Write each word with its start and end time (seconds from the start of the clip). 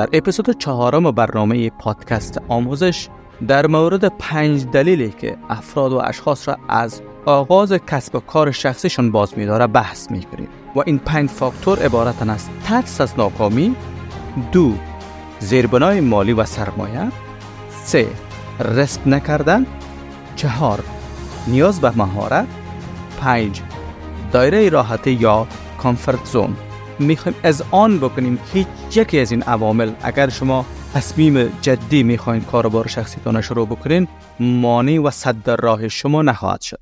در 0.00 0.08
اپیزود 0.12 0.58
چهارم 0.58 1.10
برنامه 1.10 1.70
پادکست 1.70 2.40
آموزش 2.48 3.08
در 3.48 3.66
مورد 3.66 4.04
پنج 4.18 4.66
دلیلی 4.66 5.10
که 5.10 5.36
افراد 5.48 5.92
و 5.92 5.96
اشخاص 6.04 6.48
را 6.48 6.58
از 6.68 7.02
آغاز 7.26 7.72
کسب 7.72 8.14
و 8.14 8.20
کار 8.20 8.50
شخصیشون 8.50 9.10
باز 9.10 9.38
میداره 9.38 9.66
بحث 9.66 10.10
می‌کنیم. 10.10 10.48
و 10.76 10.82
این 10.86 10.98
پنج 10.98 11.30
فاکتور 11.30 11.78
عبارتن 11.78 12.30
از 12.30 12.48
ترس 12.64 13.00
از 13.00 13.18
ناکامی 13.18 13.76
دو 14.52 14.74
زیربنای 15.38 16.00
مالی 16.00 16.32
و 16.32 16.44
سرمایه 16.44 17.08
سه 17.84 18.08
رسک 18.60 19.00
نکردن 19.06 19.66
چهار 20.36 20.84
نیاز 21.46 21.80
به 21.80 21.92
مهارت 21.96 22.46
پنج 23.20 23.62
دایره 24.32 24.68
راحتی 24.68 25.10
یا 25.10 25.46
comfort 25.78 26.24
zone 26.24 26.56
می‌خوایم 27.00 27.38
از 27.42 27.62
آن 27.70 27.98
بکنیم 27.98 28.38
هیچ 28.52 28.66
یکی 28.94 29.18
از 29.18 29.30
این 29.30 29.42
عوامل. 29.42 29.92
اگر 30.02 30.28
شما 30.28 30.66
تصمیم 30.94 31.60
جدی 31.60 32.02
می‌خواین 32.02 32.44
کاروبار 32.44 32.88
شخصیتان 32.88 33.40
شروع 33.40 33.66
بکنین 33.66 34.08
مانع 34.40 34.98
و 34.98 35.10
سد 35.10 35.42
در 35.42 35.56
راه 35.56 35.88
شما 35.88 36.22
نخواهد 36.22 36.60
شد. 36.60 36.80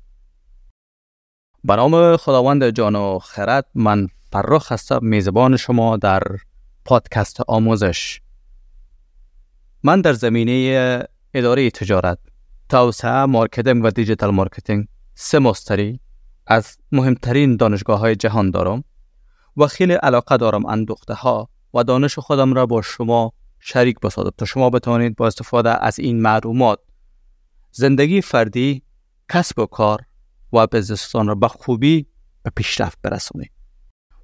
به 1.63 1.90
نام 1.90 2.17
خداوند 2.19 2.69
جان 2.69 2.95
و 2.95 3.19
خرد 3.19 3.65
من 3.75 4.07
فرخ 4.31 4.71
هستم. 4.71 4.99
میزبان 5.01 5.57
شما 5.57 5.97
در 5.97 6.23
پادکست 6.85 7.41
آموزش. 7.47 8.21
من 9.83 10.01
در 10.01 10.13
زمینه 10.13 11.07
اداره 11.33 11.69
تجارت 11.69 12.17
توسعه 12.69 13.25
marketing 13.25 13.83
و 13.83 13.89
digital 13.89 14.31
marketing 14.31 14.87
سه 15.15 15.39
مستری 15.39 15.99
از 16.47 16.77
مهمترین 16.91 17.55
دانشگاه 17.55 17.99
های 17.99 18.15
جهان 18.15 18.51
دارم. 18.51 18.83
و 19.57 19.67
خیلی 19.67 19.93
علاقه 19.93 20.37
دارم 20.37 20.65
اندوخته 20.65 21.13
ها 21.13 21.49
و 21.73 21.83
دانش 21.83 22.19
خودم 22.19 22.53
را 22.53 22.65
با 22.65 22.81
شما 22.81 23.33
شریک 23.59 23.99
بسازم 23.99 24.31
تا 24.37 24.45
شما 24.45 24.69
بتوانید 24.69 25.15
با 25.15 25.27
استفاده 25.27 25.83
از 25.83 25.99
این 25.99 26.21
معلومات 26.21 26.79
زندگی 27.71 28.21
فردی 28.21 28.83
کسب 29.29 29.59
و 29.59 29.65
کار 29.65 29.99
و 30.53 30.67
بزنستان 30.67 31.27
را 31.27 31.35
به 31.35 31.47
خوبی 31.47 32.07
به 32.43 32.51
پیشرفت 32.55 32.97
برسونید 33.01 33.51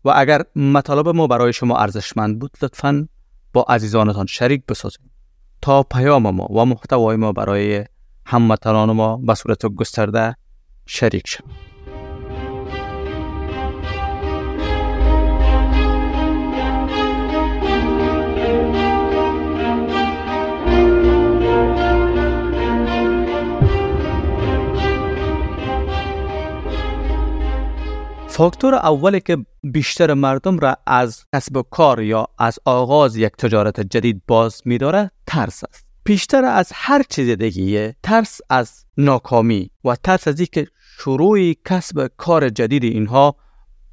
و 0.05 0.13
اگر 0.15 0.41
مطالب 0.55 1.09
ما 1.09 1.27
برای 1.27 1.53
شما 1.53 1.77
ارزشمند 1.77 2.39
بود 2.39 2.57
لطفا 2.61 3.07
با 3.53 3.65
عزیزانتان 3.69 4.25
شریک 4.25 4.65
بسازید 4.65 5.11
تا 5.61 5.83
پیام 5.83 6.29
ما 6.29 6.45
و 6.45 6.65
محتوای 6.65 7.15
ما 7.15 7.31
برای 7.31 7.85
هموطنان 8.25 8.91
ما 8.91 9.17
به 9.17 9.35
صورت 9.35 9.65
گسترده 9.65 10.35
شریک 10.85 11.27
شد 11.27 11.74
فاکتور 28.35 28.75
اولی 28.75 29.19
که 29.19 29.37
بیشتر 29.63 30.13
مردم 30.13 30.59
را 30.59 30.77
از 30.87 31.23
کسب 31.35 31.57
و 31.57 31.61
کار 31.61 32.01
یا 32.01 32.27
از 32.37 32.59
آغاز 32.65 33.15
یک 33.17 33.31
تجارت 33.37 33.79
جدید 33.81 34.21
باز 34.27 34.61
میداره 34.65 35.11
ترس 35.27 35.63
است. 35.63 35.85
بیشتر 36.03 36.45
از 36.45 36.71
هر 36.73 37.03
چیز 37.09 37.29
دیگه 37.29 37.95
ترس 38.03 38.41
از 38.49 38.85
ناکامی 38.97 39.69
و 39.85 39.95
ترس 39.95 40.27
از 40.27 40.39
اینکه 40.39 40.67
شروع 40.97 41.53
کسب 41.65 42.11
کار 42.17 42.49
جدید 42.49 42.83
اینها 42.83 43.35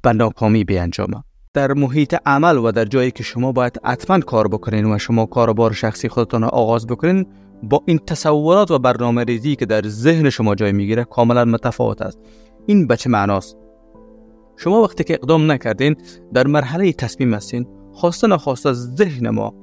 به 0.01 0.13
ناکامی 0.13 0.63
بیانجامه 0.63 1.23
در 1.53 1.73
محیط 1.73 2.15
عمل 2.25 2.57
و 2.57 2.71
در 2.71 2.85
جایی 2.85 3.11
که 3.11 3.23
شما 3.23 3.51
باید 3.51 3.79
حتما 3.83 4.19
کار 4.19 4.47
بکنین 4.47 4.93
و 4.93 4.97
شما 4.97 5.25
کاربار 5.25 5.73
شخصی 5.73 6.09
خودتان 6.09 6.43
آغاز 6.43 6.87
بکنین 6.87 7.25
با 7.63 7.83
این 7.85 7.99
تصورات 8.07 8.71
و 8.71 8.79
برنامه 8.79 9.23
ریزی 9.23 9.55
که 9.55 9.65
در 9.65 9.81
ذهن 9.87 10.29
شما 10.29 10.55
جای 10.55 10.71
می‌گیره 10.71 11.03
کاملا 11.03 11.45
متفاوت 11.45 12.01
است. 12.01 12.19
این 12.65 12.87
به 12.87 12.97
چه 12.97 13.09
معناست؟ 13.09 13.62
شما 14.57 14.81
وقتی 14.81 15.03
که 15.03 15.13
اقدام 15.13 15.51
نکردین 15.51 15.95
در 16.33 16.47
مرحله 16.47 16.93
تصمیم 16.93 17.33
هستین 17.33 17.67
خواسته 17.93 18.27
نخواسته 18.27 18.73
ذهن 18.73 19.29
ما 19.29 19.53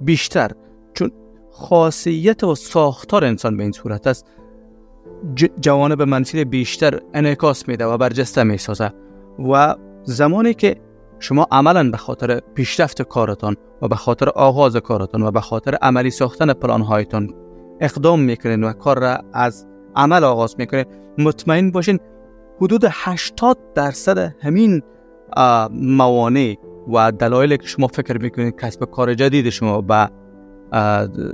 بیشتر 0.00 0.50
چون 0.94 1.10
خاصیت 1.50 2.44
و 2.44 2.54
ساختار 2.54 3.24
انسان 3.24 3.56
به 3.56 3.62
این 3.62 3.72
صورت 3.72 4.06
است 4.06 4.26
جوانب 5.60 6.02
منفی 6.02 6.44
بیشتر 6.44 7.00
انعکاس 7.14 7.68
میده 7.68 7.84
و 7.84 7.98
برجسته 7.98 8.42
می‌سازه. 8.42 8.92
و 9.52 9.74
زمانی 10.04 10.54
که 10.54 10.76
شما 11.18 11.46
عملا 11.50 11.90
به 11.90 11.96
خاطر 11.96 12.40
پیشرفت 12.54 13.02
کارتان 13.02 13.56
و 13.82 13.88
به 13.88 13.96
خاطر 13.96 14.28
آغاز 14.28 14.76
کارتان 14.76 15.22
و 15.22 15.30
به 15.30 15.40
خاطر 15.40 15.74
عملی 15.74 16.10
ساختن 16.10 16.52
پلان 16.52 16.80
هایتان 16.80 17.34
اقدام 17.80 18.20
می‌کنین 18.20 18.64
و 18.64 18.72
کار 18.72 18.98
را 18.98 19.18
از 19.32 19.66
عمل 19.96 20.24
آغاز 20.24 20.54
می‌کنین 20.58 20.84
مطمئن 21.18 21.70
باشین 21.70 22.00
حدود 22.60 22.84
80 22.90 23.58
درصد 23.74 24.34
همین 24.40 24.82
موانع 25.72 26.56
و 26.92 27.12
دلایلی 27.12 27.58
که 27.58 27.66
شما 27.66 27.86
فکر 27.86 28.18
می‌کنید 28.18 28.60
کسب 28.60 28.84
کار 28.84 29.14
جدید 29.14 29.50
شما 29.50 29.80
به 29.80 30.10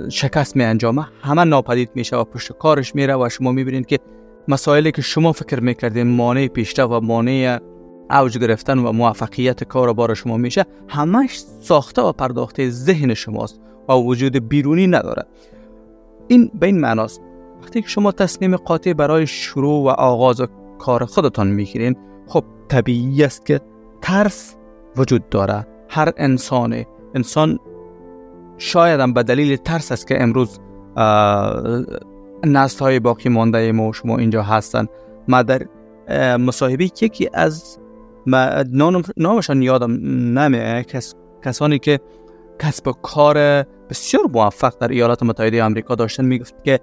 شکست 0.09 0.55
می 0.55 0.63
انجامه 0.63 1.07
همه 1.21 1.43
ناپدید 1.43 1.89
میشه 1.95 2.17
و 2.17 2.23
پشت 2.23 2.51
کارش 2.51 2.95
میره 2.95 3.15
و 3.15 3.29
شما 3.29 3.51
می‌بینید 3.51 3.85
که 3.85 3.99
مسائلی 4.47 4.91
که 4.91 5.01
شما 5.01 5.31
فکر 5.31 5.59
می‌کردید 5.59 6.05
مانع 6.05 6.47
پیشرفت 6.47 6.91
و 6.91 7.01
مانع 7.01 7.59
اوج 8.09 8.37
گرفتن 8.37 8.79
و 8.79 8.91
موفقیت 8.91 9.63
کار 9.63 9.93
بار 9.93 10.13
شما 10.13 10.37
میشه 10.37 10.65
همش 10.87 11.43
ساخته 11.61 12.01
و 12.01 12.11
پرداخته 12.11 12.69
ذهن 12.69 13.13
شماست 13.13 13.61
و 13.89 13.93
وجود 13.93 14.49
بیرونی 14.49 14.87
نداره. 14.87 15.23
این 16.27 16.51
به 16.59 16.65
این 16.65 16.79
معناست. 16.79 17.21
وقتی 17.61 17.81
که 17.81 17.87
شما 17.87 18.11
تصمیم 18.11 18.55
قاطع 18.55 18.93
برای 18.93 19.27
شروع 19.27 19.83
و 19.83 19.87
آغاز 19.87 20.41
کار 20.79 21.05
خودتان 21.05 21.47
می‌گیرین. 21.47 21.95
خب 22.27 22.43
طبیعی 22.67 23.23
است 23.23 23.45
که 23.45 23.61
ترس 24.01 24.55
وجود 24.97 25.29
داره. 25.29 25.67
هر 25.89 26.11
انسان 26.17 26.83
انسان 27.15 27.59
شاید 28.57 28.99
هم 28.99 29.13
به 29.13 29.23
دلیل 29.23 29.55
ترس 29.55 29.91
است 29.91 30.07
که 30.07 30.23
امروز 30.23 30.59
نسل 32.43 32.79
های 32.79 32.99
باقی 32.99 33.29
مانده 33.29 33.71
ما 33.71 33.91
شما 33.91 34.17
اینجا 34.17 34.43
هستن. 34.43 34.85
ما 35.27 35.41
در 35.41 35.61
مصاحبه 36.37 36.83
یکی 37.01 37.29
از 37.33 37.79
نامشان 39.17 39.61
یادم 39.61 39.91
نمیه 40.39 40.83
کس، 40.83 41.15
کسانی 41.43 41.79
که 41.79 41.99
کسب 42.59 42.91
کار 43.01 43.63
بسیار 43.89 44.23
موفق 44.33 44.77
در 44.79 44.87
ایالات 44.87 45.23
متحده 45.23 45.63
آمریکا 45.63 45.95
داشتن 45.95 46.25
می‌گفت 46.25 46.55
که 46.63 46.79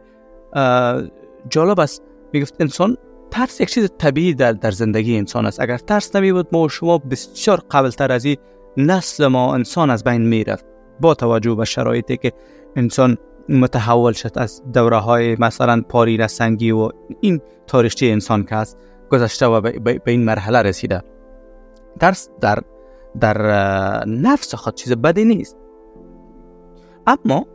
جالب 1.48 1.80
است. 1.80 2.03
می‌گفت 2.32 2.54
انسان 2.60 2.97
ترس 3.32 3.60
یک 3.60 3.70
چیز 3.70 3.91
طبیعی 3.98 4.34
در, 4.34 4.53
در 4.53 4.70
زندگی 4.70 5.16
انسان 5.16 5.47
است. 5.47 5.60
اگر 5.60 5.78
ترس 5.78 6.16
نمی 6.16 6.32
بود 6.32 6.48
ما 6.53 6.62
و 6.62 6.69
شما 6.69 6.98
بسیار 6.98 7.62
قبل 7.70 7.91
تر 7.91 8.12
از 8.12 8.25
این 8.25 8.37
نسل 8.76 9.26
ما 9.26 9.54
انسان 9.54 9.91
از 9.91 10.04
بین 10.04 10.22
می‌رفت. 10.22 10.65
با 11.00 11.15
توجه 11.15 11.54
به 11.54 11.65
شرایطی 11.65 12.16
که 12.16 12.32
انسان 12.76 13.19
متحول 13.48 14.12
شد 14.12 14.38
از 14.38 14.62
دوره 14.72 14.97
های 14.97 15.37
مثلا 15.37 15.82
پاری 15.88 16.28
سنگی 16.28 16.71
و 16.71 16.88
این 17.21 17.41
تاریخچه 17.66 18.06
انسان 18.06 18.44
که 18.44 18.56
است 18.56 18.78
گذشته 19.10 19.47
و 19.47 19.60
به 19.60 20.00
این 20.06 20.25
مرحله 20.25 20.62
رسیده. 20.62 21.03
ترس 22.00 22.28
در 22.41 22.59
در 23.21 23.38
نفس 24.04 24.54
خود 24.54 24.75
چیز 24.75 24.92
بدی 24.92 25.25
نیست. 25.25 25.56
اما 27.06 27.47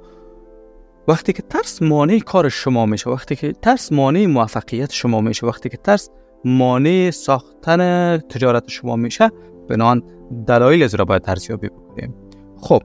وقتی 1.08 1.34
که 1.34 1.42
ترس 1.42 1.82
مانع 1.82 2.20
کار 2.20 2.50
شما 2.50 2.86
میشه 2.86 3.10
وقتی 3.10 3.36
که 3.36 3.52
ترس 3.52 3.92
مانع 3.92 4.26
موفقیت 4.26 4.92
شما 4.92 5.22
میشه 5.22 5.48
وقتی 5.48 5.70
که 5.70 5.78
ترس 5.78 6.10
مانع 6.46 7.10
ساختن 7.12 8.18
تجارت 8.18 8.70
شما 8.70 8.96
میشه 8.96 9.30
بنان 9.70 10.04
دلایل 10.48 10.90
را 10.90 11.06
باید 11.06 11.24
ارزیابی 11.28 11.70
بکنیم. 11.70 12.16
خب 12.62 12.82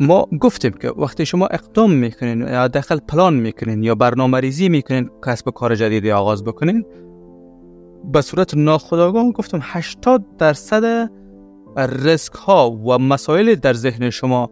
ما 0.00 0.28
گفتیم 0.40 0.72
که 0.72 0.88
وقتی 0.88 1.26
شما 1.26 1.46
اقدام 1.46 1.92
می‌کنین 1.92 2.40
یا 2.40 2.68
داخل 2.68 2.98
پلان 2.98 3.34
می‌کنین 3.34 3.82
یا 3.82 3.94
برنامه 3.94 4.40
ریزی 4.40 4.68
می‌کنین 4.68 5.10
کسب 5.26 5.50
کار 5.50 5.74
جدیدی 5.74 6.12
آغاز 6.12 6.44
بکنین 6.44 6.84
به 8.12 8.20
صورت 8.20 8.54
ناخودآگاه 8.54 9.32
گفتم 9.32 9.58
80 9.62 10.36
درصد 10.38 11.10
ریسک 11.76 12.32
ها 12.32 12.70
و 12.70 12.98
مسائل 12.98 13.54
در 13.54 13.72
ذهن 13.72 14.10
شما 14.10 14.50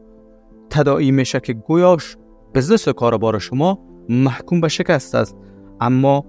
تداعی 0.70 1.10
میشه 1.10 1.40
که 1.40 1.52
گویاش 1.52 2.16
بزنس 2.54 2.88
کاربار 2.88 3.38
شما 3.38 3.78
محکوم 4.08 4.60
به 4.60 4.68
شکست 4.68 5.14
است. 5.14 5.36
اما 5.80 6.24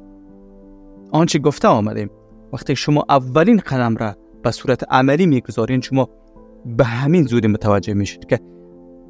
آنچه 1.12 1.40
گفته 1.40 1.68
آمدیم. 1.68 2.10
وقتی 2.54 2.76
شما 2.76 3.06
اولین 3.10 3.58
قدم 3.58 3.96
را 3.96 4.16
به 4.44 4.52
صورت 4.52 4.84
عملی 4.94 5.26
می‌گذارین 5.26 5.82
شما 5.82 6.10
به 6.66 6.84
همین 6.84 7.24
زودی 7.24 7.48
متوجه 7.48 7.94
میشید 7.94 8.26
که 8.26 8.40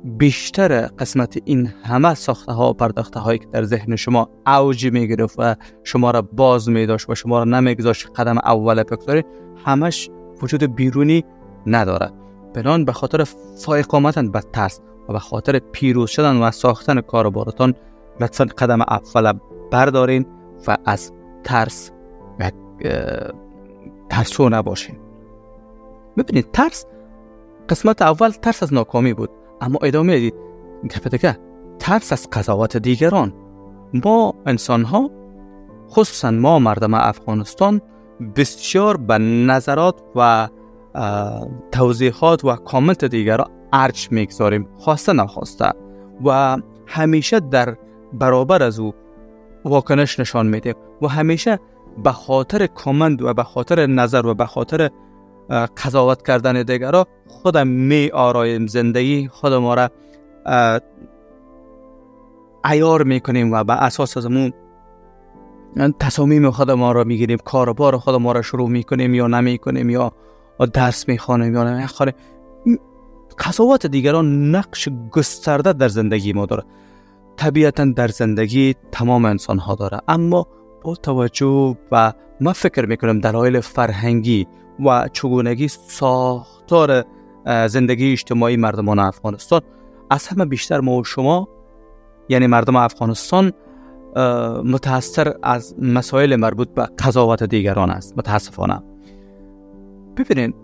بیشتر 0.04 0.82
قسمت 0.88 1.38
این 1.46 1.68
همه 1.84 2.14
ساخته 2.14 2.52
ها 2.52 2.70
و 2.70 2.74
پرداخته 2.74 3.20
هایی 3.20 3.40
که 3.40 3.48
در 3.52 3.64
ذهن 3.64 3.96
شما 3.96 4.30
اوج 4.48 4.86
می‌گرفت 4.92 5.36
و 5.38 5.56
شما 5.84 6.12
را 6.12 6.22
باز 6.22 6.70
می 6.70 6.86
داشت 6.86 7.10
و 7.10 7.16
شما 7.16 7.38
را 7.38 7.44
نمیگذاشت 7.44 8.08
قدم 8.16 8.38
اول 8.38 8.84
بگذارید 8.84 9.26
همش 9.66 10.10
وجود 10.42 10.76
بیرونی 10.76 11.26
نداره 11.68 12.12
بنان 12.54 12.86
به 12.86 12.92
خاطر 12.92 13.24
فایقامتن 13.66 14.32
به 14.32 14.42
ترس 14.54 14.80
و 15.10 15.14
به 15.14 15.20
خاطر 15.20 15.60
پیروز 15.60 16.10
شدن 16.10 16.42
و 16.42 16.52
ساختن 16.52 17.02
کاروبارتان 17.02 17.74
لطفا 18.20 18.46
قدم 18.58 18.82
اول 18.82 19.34
بردارین 19.72 20.26
و 20.68 20.78
از 20.86 21.12
ترس 21.44 21.92
ترسو 24.10 24.50
نباشین. 24.50 24.96
ببینید 26.18 26.52
ترس 26.52 26.86
قسمت 27.70 28.02
اول 28.02 28.30
ترس 28.30 28.64
از 28.64 28.74
ناکامی 28.74 29.14
بود 29.14 29.30
اما 29.62 29.80
ادامه 29.82 30.20
دید. 30.20 30.36
گپ 30.84 31.36
ترس 31.80 32.14
از 32.14 32.30
قضاوت 32.30 32.78
دیگران. 32.78 33.34
ما 33.94 34.34
انسان 34.46 34.84
ها 34.84 35.10
خصوصا 35.90 36.32
ما 36.32 36.60
مردم 36.60 36.94
افغانستان 36.94 37.82
بسیار 38.36 38.98
به 38.98 39.18
نظرات 39.18 40.02
و 40.16 40.48
توضیحات 41.72 42.46
و 42.46 42.56
کامنت 42.56 43.06
دیگر 43.06 43.42
ارج 43.74 44.08
می‌گذاریم 44.12 44.68
خواسته 44.78 45.14
نخواسته. 45.14 45.72
و 46.26 46.58
همیشه 46.88 47.40
در 47.40 47.78
برابر 48.14 48.64
از 48.64 48.80
او 48.80 48.94
واکنش 49.66 50.20
نشان 50.20 50.48
میدیم. 50.48 50.76
و 51.02 51.08
همیشه 51.08 51.60
به 52.04 52.12
خاطر 52.12 52.68
کامنت 52.68 53.22
و 53.22 53.34
به 53.34 53.44
خاطر 53.44 53.86
نظر 53.86 54.26
و 54.26 54.34
به 54.34 54.46
خاطر 54.46 54.90
قضاوت 55.84 56.28
کردن 56.28 56.64
دیگرها 56.64 57.08
خودم 57.28 57.68
می 57.68 58.10
آرایم 58.14 58.68
زندگی 58.68 59.28
خود 59.28 59.54
ما 59.54 59.74
را 59.74 59.90
ایار 62.66 63.04
می‌کنیم 63.04 63.54
و 63.54 63.64
به 63.64 63.74
اساس 63.74 64.18
از 64.18 64.26
اون 64.26 64.54
تصامیم 66.00 66.52
خود 66.52 66.72
ما 66.72 66.92
را 66.92 67.04
می‌گیریم. 67.04 67.38
کاربار 67.38 67.98
خود 67.98 68.16
ما 68.16 68.32
را 68.32 68.42
شروع 68.42 68.70
می‌کنیم 68.70 69.14
یا 69.14 69.28
نمی‌کنیم 69.28 69.90
یا 69.90 70.12
درس 70.74 71.08
می‌خوانیم 71.08 71.54
یا 71.54 71.64
نمی‌خوانیم. 71.64 72.16
قضاوت 73.40 73.86
دیگران 73.86 74.56
نقش 74.56 74.90
گسترده 75.12 75.74
در 75.74 75.88
زندگی 75.88 76.34
ما 76.34 76.46
داره. 76.46 76.64
طبیعتا 77.38 77.86
در 77.86 78.08
زندگی 78.08 78.76
تمام 78.92 79.26
انسان 79.26 79.58
ها 79.58 79.76
داره. 79.76 80.02
اما 80.08 80.48
با 80.84 80.96
توجه 80.96 81.76
و 81.92 82.14
ما 82.42 82.54
فکر 82.54 82.86
می‌کنم 82.86 83.20
دلایل 83.20 83.60
فرهنگی 83.60 84.48
و 84.86 85.10
چگونگی 85.14 85.68
ساختار 85.68 87.06
زندگی 87.68 88.12
اجتماعی 88.12 88.58
مردمان 88.58 89.00
افغانستان 89.00 89.62
از 90.10 90.28
همه 90.28 90.46
بیشتر 90.46 90.80
ما 90.80 90.98
و 90.98 91.04
شما 91.04 91.48
یعنی 92.30 92.48
مردم 92.48 92.76
افغانستان 92.76 93.52
متاثر 94.64 95.34
از 95.44 95.76
مسائل 95.80 96.36
مربوط 96.36 96.70
به 96.70 96.90
قضاوت 97.00 97.44
دیگران 97.44 97.90
است. 97.90 98.18
متاسفانه 98.18 98.84
ببینید 100.18 100.56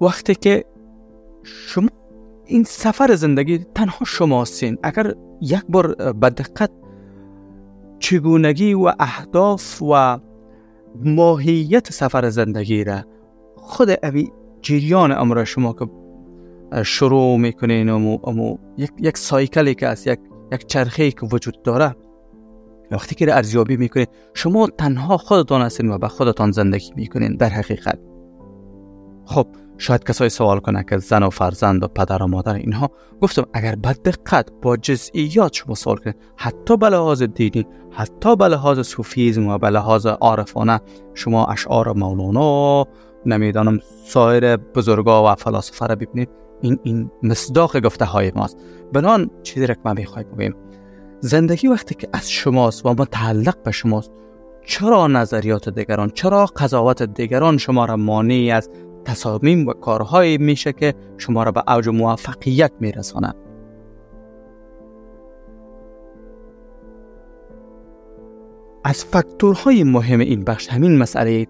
وقتی 0.00 0.34
که 0.34 0.64
شما 1.66 1.88
این 2.44 2.64
سفر 2.64 3.14
زندگی 3.14 3.58
تنها 3.58 4.04
شما 4.06 4.42
هستین 4.42 4.78
اگر 4.82 5.14
یک 5.40 5.62
بار 5.68 6.12
به 6.12 6.30
دقت 6.30 6.70
چگونگی 7.98 8.74
و 8.74 8.92
اهداف 8.98 9.82
و 9.82 10.18
ماهیت 11.04 11.92
سفر 11.92 12.30
زندگی 12.30 12.84
را 12.84 13.02
خود 13.56 13.90
اوی 14.02 14.28
جریان 14.62 15.12
امر 15.12 15.44
شما 15.44 15.72
که 15.72 15.86
شروع 16.82 17.38
می‌کنین 17.38 17.88
امو, 17.88 18.18
امو 18.24 18.56
یک, 18.76 18.90
یک 19.00 19.18
سایکلی 19.18 19.74
که 19.74 19.86
است 19.86 20.06
یک, 20.06 20.18
یک 20.52 20.66
چرخه 20.66 21.10
که 21.10 21.26
وجود 21.32 21.62
داره 21.62 21.96
وقتی 22.90 23.14
که 23.14 23.34
ارزیابی 23.34 23.76
می‌کنید 23.76 24.08
شما 24.34 24.66
تنها 24.66 25.16
خودتان 25.16 25.62
هستین 25.62 25.90
و 25.90 25.98
به 25.98 26.08
خودتان 26.08 26.50
زندگی 26.50 26.92
می‌کنین 26.96 27.36
در 27.36 27.48
حقیقت. 27.48 27.98
خب 29.24 29.46
شاید 29.78 30.04
کسایی 30.04 30.30
سوال 30.30 30.60
کنه 30.60 30.84
که 30.90 30.98
زن 30.98 31.22
و 31.22 31.30
فرزند 31.30 31.82
و 31.82 31.88
پدر 31.88 32.22
و 32.22 32.26
مادر 32.26 32.54
اینها 32.54 32.90
گفتم 33.20 33.46
اگر 33.52 33.74
به 33.74 33.92
دقت 33.92 34.48
با 34.62 34.76
جزئیات 34.76 35.54
شما 35.54 35.74
سوال 35.74 35.96
کنید 35.96 36.16
حتی 36.36 36.76
به 36.76 36.88
لحاظ 36.88 37.22
دینی 37.22 37.66
حتی 37.90 38.36
به 38.36 38.48
لحاظ 38.48 38.80
صوفیزم 38.80 39.48
و 39.48 39.58
به 39.58 39.70
لحاظ 39.70 40.06
عارفانه 40.06 40.80
شما 41.14 41.46
اشعار 41.46 41.92
مولانا 41.92 42.84
نمی‌دانم 43.26 43.78
سایر 44.06 44.56
بزرگا 44.56 45.32
و 45.32 45.34
فلاسفه 45.34 45.86
را 45.86 45.94
ببینید. 45.94 46.28
این 46.60 46.78
این 46.82 47.10
مصداق 47.22 47.80
گفته 47.80 48.04
های 48.04 48.32
ماست 48.34 48.58
بنان 48.92 49.30
چیزی 49.42 49.66
را 49.66 49.74
که 49.74 49.80
ما 49.84 49.92
می‌خوایم 49.92 50.28
بگیم 50.38 50.54
زندگی 51.20 51.68
وقتی 51.68 51.94
که 51.94 52.08
از 52.12 52.30
شماست 52.30 52.86
و 52.86 52.88
متعلق 52.88 53.62
به 53.62 53.70
شماست 53.70 54.10
چرا 54.66 55.06
نظریات 55.06 55.68
دیگران 55.68 56.10
چرا 56.10 56.46
قضاوت 56.46 57.02
دیگران 57.02 57.58
شما 57.58 57.84
را 57.84 57.96
مانع 57.96 58.52
از 58.54 58.70
تصامیم 59.08 59.66
و 59.66 59.72
کارهایی 59.72 60.38
میشه 60.38 60.72
که 60.72 60.94
شما 61.18 61.42
را 61.42 61.52
به 61.52 61.72
اوج 61.72 61.88
موفقیت 61.88 62.72
میرسانه 62.80 63.34
از 68.84 69.04
فاکتورهای 69.04 69.84
مهم 69.84 70.20
این 70.20 70.44
بخش 70.44 70.68
همین 70.68 70.98
مسئله 70.98 71.46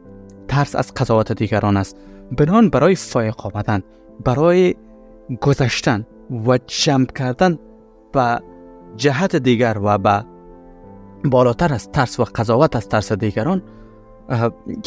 ترس 0.49 0.77
از 0.77 0.95
قضاوت 0.95 1.33
دیگران 1.33 1.77
است. 1.77 1.97
بنان 2.39 2.71
برای 2.71 2.95
فایق 2.95 3.47
آمدن 3.47 3.83
برای 4.25 4.75
گذشتن 5.41 6.07
و 6.47 6.59
جمع 6.67 7.07
کردن 7.07 7.59
به 8.13 8.41
جهت 8.97 9.37
دیگر 9.37 9.77
و 9.83 9.99
به 9.99 10.25
بالاتر 11.25 11.75
از 11.75 11.91
ترس 11.91 12.21
و 12.21 12.25
قضاوت 12.35 12.77
از 12.77 12.89
ترس 12.89 13.13
دیگران 13.13 13.63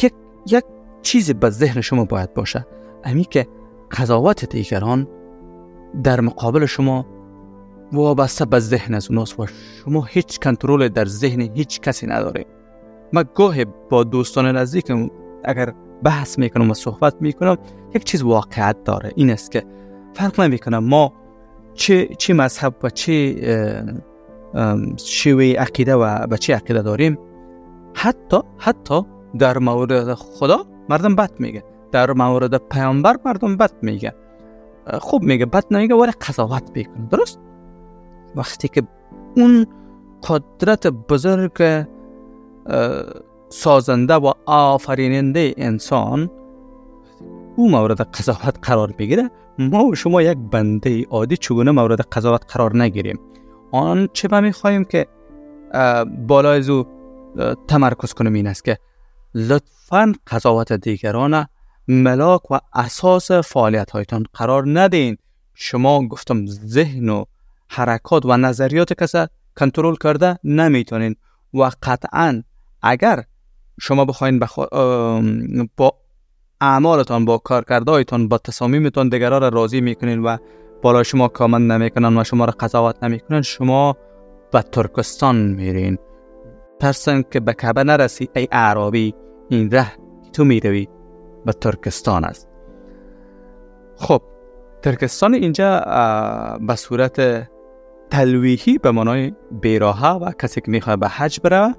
یک, 0.02 0.12
یک 0.46 0.64
چیزی 1.02 1.32
به 1.32 1.50
ذهن 1.50 1.80
شما 1.80 2.04
باید 2.04 2.34
باشه. 2.34 2.66
امی 3.04 3.24
که 3.24 3.46
قضاوت 3.90 4.44
دیگران 4.44 5.08
در 6.02 6.20
مقابل 6.20 6.66
شما 6.66 7.06
وابسته 7.92 8.44
به 8.44 8.58
ذهن 8.58 8.94
از 8.94 9.10
اوناست 9.10 9.40
و 9.40 9.46
شما 9.84 10.02
هیچ 10.02 10.38
کنترل 10.38 10.88
در 10.88 11.04
ذهن 11.04 11.40
هیچ 11.40 11.80
کسی 11.80 12.06
نداره 12.06 12.46
من 13.12 13.24
گاهی 13.34 13.66
با 13.90 14.04
دوستان 14.04 14.56
نزدیکم 14.56 15.10
اگر 15.44 15.72
بحث 16.02 16.38
می‌کنم 16.38 16.70
و 16.70 16.74
صحبت 16.74 17.14
می‌کنم 17.20 17.56
یک 17.94 18.04
چیز 18.04 18.22
واقعیت 18.22 18.76
داره. 18.84 19.12
این 19.16 19.30
است 19.30 19.50
که 19.50 19.62
فرق 20.14 20.40
نمی‌کنه 20.40 20.78
ما 20.78 21.12
چه 21.74 22.06
چه 22.18 22.34
مذهب 22.34 22.74
و 22.82 22.90
چه 22.90 23.34
شیوه 24.96 25.44
عقیده 25.44 25.94
و 25.94 26.26
به 26.26 26.38
چه 26.38 26.54
عقیده 26.54 26.82
داریم. 26.82 27.18
حتی 27.94 28.38
حتی 28.58 29.02
در 29.38 29.58
مورد 29.58 30.14
خدا 30.14 30.64
مردم 30.88 31.14
بد 31.14 31.32
میگه 31.38 31.64
در 31.92 32.12
مورد 32.12 32.68
پیامبر 32.68 33.16
مردم 33.24 33.56
بد 33.56 33.72
میگه 33.82 34.14
خوب 35.00 35.22
میگه 35.22 35.46
بد 35.46 35.64
نمیگه 35.70 35.94
ولی 35.94 36.12
قضاوت 36.12 36.70
می‌کنه 36.74 37.08
درست 37.10 37.38
وقتی 38.36 38.68
که 38.68 38.82
اون 39.36 39.66
قدرت 40.28 40.86
بزرگ 40.86 41.86
سازنده 43.48 44.14
و 44.14 44.32
آفریننده 44.46 45.54
انسان 45.56 46.30
او 47.56 47.70
مورد 47.70 48.00
قضاوت 48.00 48.58
قرار 48.62 48.92
بگیره 48.98 49.30
ما 49.58 49.84
و 49.84 49.94
شما 49.94 50.22
یک 50.22 50.38
بنده 50.50 51.04
عادی 51.10 51.36
چگونه 51.36 51.70
مورد 51.70 52.00
قضاوت 52.00 52.56
قرار 52.56 52.76
نگیریم 52.76 53.18
آن 53.72 54.08
چه 54.12 54.28
ما 54.30 54.40
می‌خواهیم 54.40 54.84
که 54.84 55.06
بالای 56.26 56.58
از 56.58 56.70
او 56.70 56.84
تمرکز 57.68 58.14
کنیم 58.14 58.32
این 58.32 58.46
است 58.46 58.64
که 58.64 58.78
لطفا 59.34 60.14
قضاوت 60.26 60.72
دیگران 60.72 61.46
ملاک 61.88 62.50
و 62.50 62.58
اساس 62.74 63.32
فعالیت 63.32 63.90
هایتان 63.90 64.24
قرار 64.34 64.64
ندین. 64.66 65.16
شما 65.54 66.08
گفتم 66.08 66.46
ذهن 66.46 67.08
و 67.08 67.24
حرکات 67.68 68.26
و 68.26 68.36
نظریات 68.36 68.92
کسی 68.92 69.26
کنترل 69.56 69.94
کرده 69.96 70.38
نمی‌تونین 70.44 71.16
و 71.54 71.70
قطعا 71.82 72.42
اگر 72.82 73.24
شما 73.80 74.04
بخواین 74.04 74.40
با 75.76 75.94
اعمالتان 76.60 77.24
با 77.24 77.38
کارکردهایتان 77.38 78.28
با 78.28 78.38
تصامیمتان 78.38 79.08
دیگران 79.08 79.40
را 79.40 79.48
راضی 79.48 79.80
می‌کنین 79.80 80.22
و 80.22 80.36
بالا 80.82 81.02
شما 81.02 81.28
کامن 81.28 81.66
نمی‌کنن 81.66 82.18
و 82.18 82.24
شما 82.24 82.44
را 82.44 82.54
قضاوت 82.60 83.02
نمی‌کنن 83.04 83.42
شما 83.42 83.96
به 84.52 84.62
ترکستان 84.62 85.36
میرین. 85.36 85.98
ترسن 86.80 87.22
که 87.30 87.40
به 87.40 87.52
کعبه 87.52 87.84
نرسی 87.84 88.28
ای 88.36 88.48
اعرابی. 88.52 89.14
این 89.52 89.70
ره 89.70 89.92
تو 90.32 90.44
می‌روی 90.44 90.88
به 91.46 91.52
ترکستان 91.52 92.24
است. 92.24 92.48
خب 93.96 94.22
ترکستان 94.82 95.34
اینجا 95.34 95.80
به 96.66 96.76
صورت 96.76 97.48
تلویحی 98.10 98.78
به 98.78 98.90
معنای 98.90 99.32
بیراهه 99.60 100.10
و 100.10 100.32
کسی 100.32 100.60
که 100.60 100.70
می‌خواد 100.70 100.98
به 100.98 101.08
حج 101.08 101.40
بره 101.40 101.74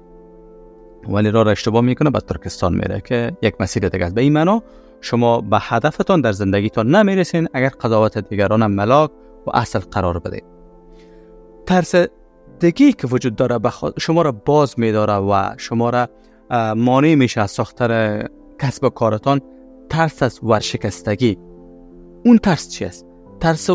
ولی 1.08 1.30
را 1.30 1.50
اشتباه 1.50 1.80
می‌کنه 1.80 2.10
به 2.10 2.20
ترکستان 2.20 2.74
میره 2.74 3.00
که 3.00 3.36
یک 3.42 3.54
مسیر 3.60 3.88
دیگه 3.88 4.04
است. 4.04 4.14
به 4.14 4.20
این 4.20 4.32
معنا 4.32 4.62
شما 5.00 5.40
به 5.40 5.58
هدفتان 5.60 6.20
در 6.20 6.32
زندگیتان 6.32 6.94
نمی‌رسین 6.94 7.48
اگر 7.54 7.68
قضاوت 7.68 8.18
دیگران 8.18 8.66
ملاک 8.66 9.10
و 9.46 9.50
اصل 9.54 9.78
قرار 9.78 10.18
بدید 10.18 10.44
ترس 11.66 11.94
دیگی 12.60 12.92
که 12.92 13.06
وجود 13.06 13.36
داره 13.36 13.58
شما 13.98 14.22
را 14.22 14.32
باز 14.32 14.78
میداره 14.78 15.14
و 15.14 15.54
شما 15.56 15.90
را 15.90 16.08
مانع 16.76 17.14
میشه 17.14 17.40
از 17.40 17.50
ساختن 17.50 18.22
کسب 18.58 18.88
کارتان 18.88 19.40
ترس 19.88 20.22
از 20.22 20.40
ورشکستگی. 20.42 21.38
اون 22.24 22.38
ترس 22.38 22.68
چی 22.68 22.84
است؟ 22.84 23.06
ترس 23.40 23.70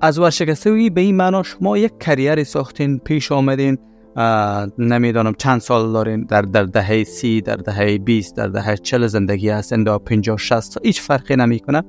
از 0.00 0.18
ورشکستگی 0.18 0.90
به 0.90 1.00
این 1.00 1.16
معنا 1.16 1.42
شما 1.42 1.78
یک 1.78 1.92
کریر 2.00 2.44
ساختین 2.44 2.98
پیش 2.98 3.32
آمدین 3.32 3.78
نمی‌دانم 4.78 5.34
چند 5.38 5.60
سال 5.60 5.92
دارین 5.92 6.24
در 6.24 6.42
در 6.42 6.62
دهه 6.62 7.04
سی 7.04 7.40
در 7.40 7.56
دهه 7.56 7.98
20 7.98 8.36
در 8.36 8.46
دهه 8.46 8.76
چل 8.76 9.06
زندگی 9.06 9.48
هستین 9.48 9.84
در 9.84 9.98
50 9.98 10.36
60 10.36 10.86
هیچ 10.86 11.00
فرقی 11.00 11.36
نمی‌کنه. 11.36 11.82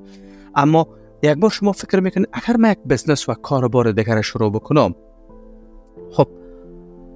اما 0.56 0.88
یک 1.24 1.38
بار 1.38 1.50
شما 1.50 1.72
فکر 1.72 2.00
می‌کنید 2.00 2.30
اگر 2.34 2.58
من 2.58 2.72
یک 2.72 2.80
بزنس 2.90 3.30
و 3.30 3.34
کاربار 3.34 3.92
دیگر 3.92 4.22
شروع 4.22 4.52
بکنم 4.52 4.96
خب 6.12 6.28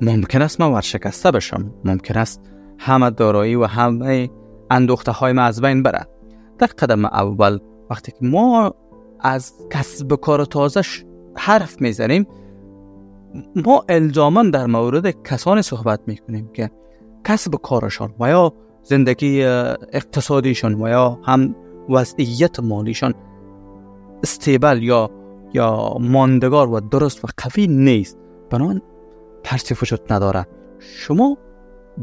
ممکن 0.02 0.42
است 0.42 0.62
من 0.62 0.72
ورشکسته 0.72 1.32
بشم. 1.32 1.74
ممکن 1.86 2.18
است 2.18 2.51
همه 2.84 3.10
دارایی 3.10 3.56
و 3.56 3.66
همه 3.66 4.30
اندوخته 4.72 5.12
های 5.12 5.34
من 5.34 5.44
از 5.44 5.62
بین 5.62 5.84
بره. 5.84 6.08
در 6.60 6.68
قدم 6.68 7.06
اول 7.06 7.60
وقتی 7.90 8.12
که 8.12 8.18
ما 8.22 8.74
از 9.20 9.54
کسب 9.72 10.16
کار 10.16 10.46
تازش 10.46 11.04
حرف 11.36 11.82
می‌زنیم 11.82 12.28
ما 13.56 13.86
الزاما 13.90 14.44
در 14.44 14.66
مورد 14.66 15.24
کسانی 15.24 15.62
صحبت 15.62 16.00
می‌کنیم 16.08 16.50
که 16.54 16.72
کسب 17.26 17.56
کارشان 17.56 18.14
و 18.20 18.30
یا 18.30 18.54
زندگی 18.84 19.44
اقتصادیشان 19.94 20.82
و 20.82 20.88
یا 20.88 21.20
هم 21.24 21.56
وضعیت 21.90 22.60
مالیشان 22.60 23.14
استیبل 24.24 24.84
یا 24.84 25.10
یا 25.54 25.98
ماندگار 26.00 26.70
و 26.70 26.80
درست 26.80 27.26
و 27.26 27.28
قوی 27.38 27.68
نیست. 27.68 28.18
بنان 28.50 28.82
وجود 29.82 30.14
نداره. 30.14 30.48
شما 30.80 31.38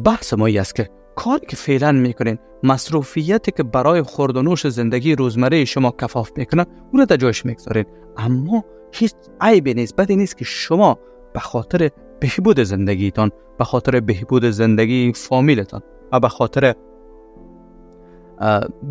بحث 0.04 0.34
ما 0.34 0.46
است 0.46 0.74
که 0.74 0.88
کاری 1.16 1.46
که 1.46 1.56
فعلا 1.56 1.92
می‌کنین 1.92 2.38
مصروفیتی 2.62 3.52
که 3.52 3.62
برای 3.62 4.02
خورد 4.02 4.36
و 4.36 4.42
نوش 4.42 4.66
زندگی 4.66 5.14
روزمره 5.14 5.64
شما 5.64 5.94
کفاف 6.00 6.30
می‌کنه 6.36 6.66
اون 6.92 7.04
در 7.04 7.16
جایش 7.16 7.46
می‌گذارین. 7.46 7.84
اما 8.16 8.64
هیچ 8.92 9.12
عیبی 9.40 9.74
نیست. 9.74 9.96
بدی 9.96 10.16
نیست 10.16 10.36
که 10.36 10.44
شما 10.44 10.98
به 11.34 11.40
خاطر 11.40 11.90
بهبود 12.20 12.60
زندگیتان 12.60 13.30
به 13.58 13.64
خاطر 13.64 14.00
بهبود 14.00 14.44
زندگی 14.44 15.12
فامیلتان 15.12 15.82
و 16.12 16.20
به 16.20 16.28
خاطر 16.28 16.74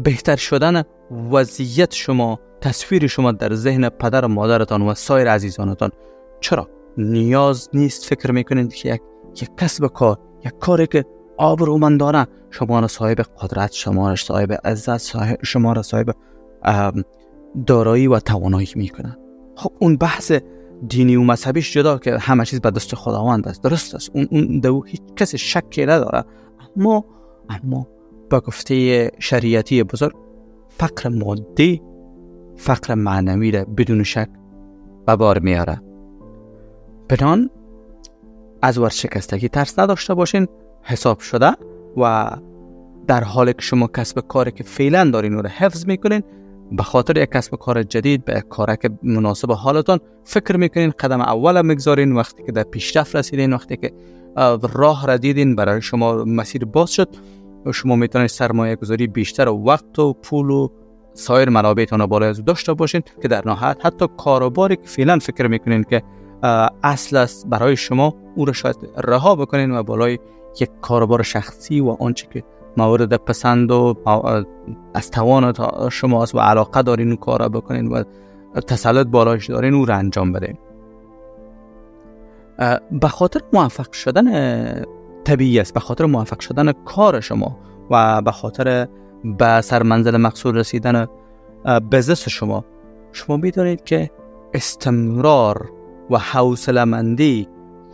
بهتر 0.03 0.35
شدن 0.35 0.83
وضعیت 1.31 1.93
شما 1.93 2.39
تصویر 2.61 3.07
شما 3.07 3.31
در 3.31 3.53
ذهن 3.53 3.89
پدر 3.89 4.25
و 4.25 4.27
مادرتان 4.27 4.81
و 4.81 4.93
سایر 4.93 5.29
عزیزانتان. 5.29 5.91
چرا؟ 6.39 6.69
نیاز 6.97 7.69
نیست 7.73 8.05
فکر 8.05 8.31
می‌کنید 8.31 8.73
که 8.73 8.93
یک, 8.93 9.01
یک 9.41 9.49
کسب 9.57 9.87
کار 9.87 10.19
یک 10.45 10.53
کاری 10.59 10.87
که 10.87 11.05
آبرومندانه 11.37 12.27
شما 12.51 12.79
را 12.79 12.87
صاحب 12.87 13.17
قدرت 13.21 13.73
شما 13.73 14.09
را 14.09 14.15
صاحب 14.15 14.51
عزت 14.65 14.97
شما 15.45 15.73
را 15.73 15.81
صاحب 15.81 16.15
دارایی 17.67 18.07
و 18.07 18.19
توانایی 18.19 18.67
می‌کنه. 18.75 19.17
خب 19.55 19.71
اون 19.79 19.97
بحث 19.97 20.31
دینی 20.87 21.15
و 21.15 21.23
مذهبیش 21.23 21.73
جدا 21.73 21.97
که 21.97 22.17
همه 22.17 22.45
چیز 22.45 22.61
به 22.61 22.71
دست 22.71 22.95
خداوند 22.95 23.47
است 23.47 23.63
درست 23.63 23.95
است. 23.95 24.11
اون 24.13 24.27
اون 24.31 24.59
دو 24.59 24.83
هیچ 24.83 25.01
کسی 25.15 25.37
شکی 25.37 25.85
نداره. 25.85 26.23
اما 26.77 27.05
اما 27.49 27.87
با 28.29 28.39
گفته 28.39 29.11
شریعتی 29.19 29.83
بزرگ 29.83 30.15
فقر 30.69 31.09
مادی 31.09 31.81
فقر 32.55 32.93
معنوی 32.95 33.51
را 33.51 33.65
بدون 33.65 34.03
شک 34.03 34.29
به 35.05 35.15
بار 35.15 35.39
میاره 35.39 35.81
بنان 37.09 37.49
از 38.67 38.77
ورشکستگی 38.77 39.49
ترس 39.49 39.79
نداشته 39.79 40.13
باشین 40.13 40.47
حساب 40.83 41.19
شده 41.19 41.51
و 41.97 42.31
در 43.07 43.23
حالی 43.23 43.53
که 43.53 43.61
شما 43.61 43.87
کسب 43.87 44.19
کاری 44.19 44.51
که 44.51 44.63
فعلا 44.63 45.09
دارین 45.09 45.33
رو 45.33 45.47
حفظ 45.47 45.85
می‌کنین 45.85 46.23
به 46.71 46.83
خاطر 46.83 47.17
یک 47.17 47.31
کسب 47.31 47.55
کار 47.55 47.83
جدید 47.83 48.25
به 48.25 48.43
که 48.81 48.89
مناسب 49.03 49.51
حالتان 49.51 49.99
فکر 50.23 50.57
می‌کنین 50.57 50.93
قدم 50.99 51.21
اول 51.21 51.65
می‌گذارین 51.65 52.11
وقتی 52.11 52.43
که 52.43 52.51
در 52.51 52.63
پیشرفت 52.63 53.15
رسیدین 53.15 53.53
وقتی 53.53 53.77
که 53.77 53.93
راه 54.73 55.07
را 55.07 55.17
دیدین 55.17 55.55
برای 55.55 55.81
شما 55.81 56.23
مسیر 56.23 56.65
باز 56.65 56.91
شد 56.91 57.15
شما 57.73 57.95
می‌تونید 57.95 58.27
سرمایه 58.27 58.75
گذاری 58.75 59.07
بیشتر 59.07 59.47
و 59.47 59.63
وقت 59.65 59.99
و 59.99 60.13
پول 60.13 60.49
و 60.49 60.67
سایر 61.13 61.49
منابعتان 61.49 62.05
بالا 62.05 62.25
از 62.25 62.45
داشته 62.45 62.73
باشین 62.73 63.01
که 63.21 63.27
در 63.27 63.47
نهایت 63.47 63.85
حتی 63.85 64.07
کاروباری 64.17 64.75
که 64.75 64.85
فعلا 64.85 65.19
فکر 65.19 65.47
می‌کنین 65.47 65.83
که 65.83 66.03
اصل 66.83 67.17
است 67.17 67.47
برای 67.47 67.75
شما. 67.75 68.13
او 68.35 68.45
را 68.45 68.53
شاید 68.53 68.75
رها 68.97 69.35
بکنین 69.35 69.71
و 69.71 69.83
بالای 69.83 70.19
یک 70.59 70.69
کاروبار 70.81 71.23
شخصی 71.23 71.79
و 71.79 71.89
آنچه 71.99 72.27
که 72.33 72.43
مورد 72.77 73.15
پسند 73.15 73.71
و 73.71 73.95
از 74.93 75.11
توان 75.11 75.53
شماست 75.91 76.35
و 76.35 76.39
علاقه 76.39 76.81
دارین 76.81 77.07
اون 77.07 77.15
کار 77.15 77.49
بکنین 77.49 77.87
و 77.87 78.03
تسلط 78.67 79.07
بالاش 79.07 79.49
دارین 79.49 79.73
او 79.73 79.85
را 79.85 79.95
انجام 79.95 80.31
بدین. 80.31 80.57
به 82.91 83.07
خاطر 83.07 83.39
موفق 83.53 83.91
شدن 83.91 84.85
طبیعی 85.23 85.59
است. 85.59 85.73
به 85.73 85.79
خاطر 85.79 86.05
موفق 86.05 86.39
شدن 86.39 86.71
کار 86.71 87.19
شما 87.19 87.57
و 87.91 88.21
به 88.21 88.31
خاطر 88.31 88.87
به 89.23 89.61
سرمنزل 89.61 90.17
مقصود 90.17 90.57
رسیدن 90.57 91.07
بزنس 91.91 92.29
شما 92.29 92.65
شما 93.11 93.37
می‌دانید 93.37 93.83
که 93.83 94.09
استمرار 94.53 95.71
و 96.09 96.17
حوصله 96.17 96.85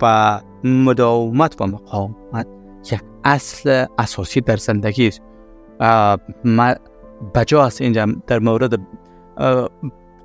و 0.01 0.41
مداومت 0.63 1.61
و 1.61 1.67
مقاومت 1.67 2.47
یک 2.91 3.01
اصل 3.23 3.85
اساسی 3.97 4.41
در 4.41 4.57
زندگی 4.57 5.07
است. 5.07 5.21
بجا 7.35 7.63
است 7.63 7.81
اینجا 7.81 8.05
در 8.27 8.39
مورد 8.39 8.79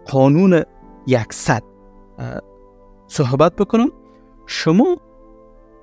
قانون 0.07 0.63
یکصد. 1.07 1.63
صحبت 3.07 3.57
بکنم. 3.57 3.91
شما 4.47 4.97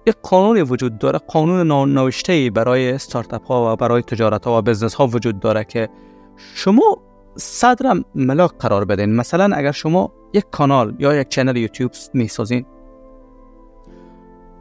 یک 0.07 0.15
قانونی 0.23 0.61
وجود 0.61 0.97
داره 0.97 1.19
قانون 1.19 1.93
نوشته 1.93 2.49
برای 2.49 2.91
استارتاپ 2.91 3.45
ها 3.45 3.73
و 3.73 3.75
برای 3.75 4.01
تجارت 4.01 4.45
ها 4.45 4.57
و 4.57 4.61
بزنس 4.61 4.95
ها 4.95 5.07
وجود 5.07 5.39
داره 5.39 5.63
که 5.63 5.89
شما 6.37 6.97
صدر 7.35 8.03
ملاک 8.15 8.51
قرار 8.59 8.85
بدین. 8.85 9.15
مثلا 9.15 9.55
اگر 9.55 9.71
شما 9.71 10.11
یک 10.33 10.45
کانال 10.51 10.95
یا 10.99 11.15
یک 11.15 11.29
چنل 11.29 11.55
یوتیوب 11.55 11.91
می‌سازین 12.13 12.65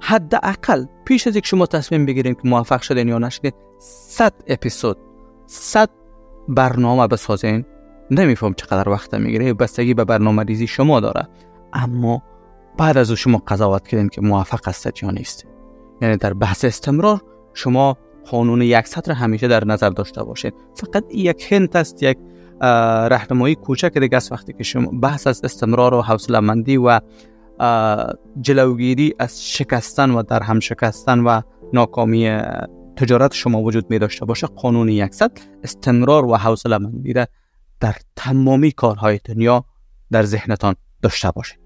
حداقل 0.01 0.85
پیش 1.05 1.27
از 1.27 1.37
یک 1.37 1.47
شما 1.47 1.67
تصمیم 1.67 2.07
بگیرین 2.07 2.35
که 2.35 2.41
موفق 2.45 2.83
شدین 2.83 3.09
یا 3.09 3.19
نشدین 3.19 3.53
100 3.79 4.33
اپیزود 4.47 4.97
100 5.47 5.91
برنامه 6.49 7.07
بسازین. 7.07 7.65
نمیفهم 8.11 8.55
چقدر 8.55 8.89
وقت 8.89 9.15
می‌گیره 9.15 9.55
بستگی 9.55 9.95
به 9.95 10.05
برنامه 10.05 10.43
ریزی 10.43 10.67
شما 10.67 11.01
داره. 11.01 11.29
اما 11.73 12.23
بعد 12.79 12.99
از 12.99 13.11
او 13.11 13.17
شما 13.17 13.43
قضاوت 13.47 13.89
کردین 13.89 14.09
که 14.09 14.21
موفق 14.21 14.69
هستید 14.69 14.95
یا 15.03 15.11
نیست. 15.11 15.47
یعنی 16.01 16.17
در 16.17 16.35
بحث 16.35 16.65
استمرار 16.65 17.21
شما 17.55 17.97
قانون 18.31 18.63
یک 18.63 18.87
سطر 18.87 19.13
همیشه 19.13 19.49
در 19.49 19.65
نظر 19.65 19.91
داشته 19.91 20.25
باشید 20.25 20.55
فقط 20.75 21.05
یک 21.15 21.53
هنت 21.53 21.77
است 21.77 22.03
یک 22.03 22.19
راهنمایی 23.11 23.55
کوچک 23.55 23.99
دیگه 23.99 24.17
است 24.17 24.33
وقتی 24.33 24.53
که 24.53 24.65
شما 24.65 24.91
بحث 25.01 25.27
از 25.27 25.41
استمرار 25.45 25.95
و 25.95 26.03
حوصله 26.03 26.41
مندی 26.41 26.77
و 26.77 27.01
جلوگیری 28.41 29.15
از 29.19 29.49
شکستن 29.49 30.11
و 30.11 30.23
در 30.23 30.43
هم 30.43 30.61
شکستن 30.61 31.19
و 31.19 31.41
ناکامی 31.73 32.29
تجارت 32.97 33.33
شما 33.33 33.63
وجود 33.63 33.91
می 33.91 33.99
داشته 33.99 34.25
باشه 34.25 34.47
قانون 34.47 34.89
یکصد 34.89 35.31
استمرار 35.63 36.25
و 36.25 36.37
حوصله 36.37 36.79
مندی 36.79 37.13
در 37.81 37.95
تمامی 38.17 38.73
کارهای 38.73 39.21
دنیا 39.25 39.65
در 40.11 40.23
ذهنتان 40.23 40.75
داشته 41.03 41.31
باشید. 41.31 41.64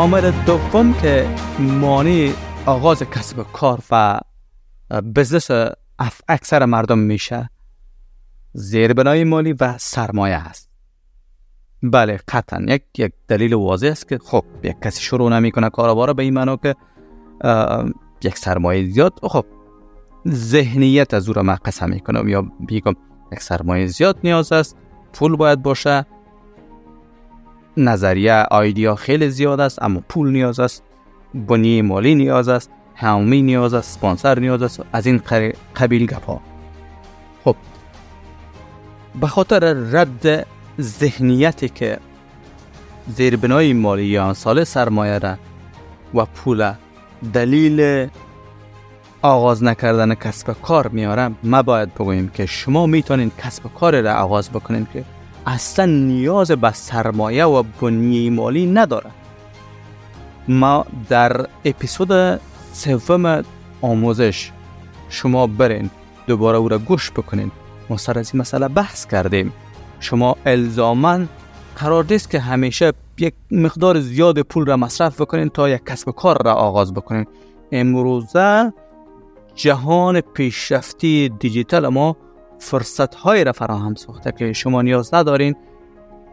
عامل 0.00 0.30
دوم 0.46 0.94
که 0.94 1.28
مانی 1.58 2.34
آغاز 2.66 3.02
کسب 3.02 3.46
کار 3.52 3.80
و 3.90 4.20
بزنس 5.16 5.50
اکثر 6.28 6.64
مردم 6.64 6.98
میشه 6.98 7.50
زیربنای 8.52 9.24
مالی 9.24 9.52
و 9.52 9.78
سرمایه 9.78 10.34
است. 10.34 10.70
بله 11.82 12.20
قطعا. 12.28 12.62
یک 12.68 12.82
یک 12.98 13.12
دلیل 13.28 13.54
واضح 13.54 13.86
است 13.86 14.08
که 14.08 14.18
خب 14.18 14.44
یک 14.62 14.76
کسی 14.82 15.02
شروع 15.02 15.30
نمی‌کنه 15.30 15.70
کاروبار 15.70 16.12
به 16.12 16.22
این 16.22 16.34
معنا 16.34 16.56
که 16.56 16.74
یک 18.24 18.38
سرمایه 18.38 18.90
زیاد. 18.90 19.12
خب 19.22 19.46
ذهنیت 20.28 21.14
از 21.14 21.28
او 21.28 21.34
را 21.34 21.42
قسم 21.64 21.90
می‌کنم 21.90 22.28
یا 22.28 22.42
بیگم 22.42 22.94
یک 23.32 23.42
سرمایه 23.42 23.86
زیاد 23.86 24.18
نیاز 24.24 24.52
است 24.52 24.76
پول 25.12 25.36
باید 25.36 25.62
باشه. 25.62 26.06
نظریه 27.76 28.32
آیدیا 28.50 28.94
خیلی 28.94 29.30
زیاد 29.30 29.60
است 29.60 29.82
اما 29.82 30.02
پول 30.08 30.30
نیاز 30.30 30.60
است 30.60 30.82
بنی 31.34 31.82
مالی 31.82 32.14
نیاز 32.14 32.48
است 32.48 32.70
همی 32.94 33.42
نیاز 33.42 33.74
است 33.74 33.94
سپانسر 33.94 34.38
نیاز 34.38 34.62
است 34.62 34.82
از 34.92 35.06
این 35.06 35.22
قبیل 35.76 36.06
گپ 36.06 36.38
خب 37.44 37.56
به 39.20 39.26
خاطر 39.26 39.58
رد 39.72 40.46
ذهنیتی 40.80 41.68
که 41.68 41.98
زیربنای 43.08 43.72
مالی 43.72 44.04
یا 44.04 44.34
سال 44.34 44.64
سرمایه 44.64 45.18
را 45.18 45.34
و 46.14 46.24
پول 46.24 46.72
دلیل 47.32 48.08
آغاز 49.22 49.64
نکردن 49.64 50.14
کسب 50.14 50.52
کار 50.62 50.88
میارم 50.88 51.36
ما 51.42 51.62
باید 51.62 51.94
بگوییم 51.94 52.28
که 52.28 52.46
شما 52.46 52.86
می‌تونید 52.86 53.32
کسب 53.38 53.62
کار 53.74 54.00
را 54.00 54.14
آغاز 54.14 54.50
بکنید 54.50 54.86
که 54.92 55.04
اصلا 55.50 55.86
نیاز 55.86 56.50
به 56.50 56.72
سرمایه 56.72 57.44
و 57.44 57.62
بنیه 57.80 58.30
مالی 58.30 58.66
نداره 58.66 59.10
ما 60.48 60.86
در 61.08 61.46
اپیزود 61.64 62.40
سوم 62.72 63.42
آموزش 63.82 64.50
شما 65.08 65.46
برین 65.46 65.90
دوباره 66.26 66.58
او 66.58 66.68
را 66.68 66.78
گوش 66.78 67.10
بکنین. 67.10 67.50
ما 67.88 67.96
سر 67.96 68.18
از 68.18 68.30
این 68.34 68.40
مسئله 68.40 68.68
بحث 68.68 69.06
کردیم. 69.06 69.52
شما 70.00 70.36
الزاما 70.46 71.18
قرار 71.76 72.04
نیست 72.10 72.30
که 72.30 72.40
همیشه 72.40 72.92
یک 73.18 73.34
مقدار 73.50 74.00
زیاد 74.00 74.40
پول 74.40 74.66
را 74.66 74.76
مصرف 74.76 75.20
بکنین 75.20 75.48
تا 75.48 75.68
یک 75.68 75.86
کسب 75.86 76.10
کار 76.10 76.42
را 76.44 76.54
آغاز 76.54 76.94
بکنین. 76.94 77.26
امروزه 77.72 78.72
جهان 79.54 80.20
پیشرفتی 80.20 81.28
دیجیتال 81.28 81.88
ما 81.88 82.16
فرصت 82.60 83.14
های 83.14 83.44
را 83.44 83.52
فراهم 83.52 83.94
ساخته 83.94 84.32
که 84.32 84.52
شما 84.52 84.82
نیاز 84.82 85.14
ندارین 85.14 85.56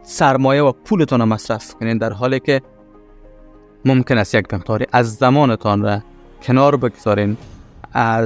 سرمایه 0.02 0.62
و 0.62 0.72
پولتان 0.72 1.20
را 1.20 1.26
مصرف 1.26 1.74
کنین 1.74 1.98
در 1.98 2.12
حالی 2.12 2.40
که 2.40 2.62
ممکن 3.84 4.18
است 4.18 4.34
یک 4.34 4.54
مقداری 4.54 4.86
از 4.92 5.14
زمانتان 5.14 5.82
را 5.82 6.00
کنار 6.42 6.76
بگذارین 6.76 7.36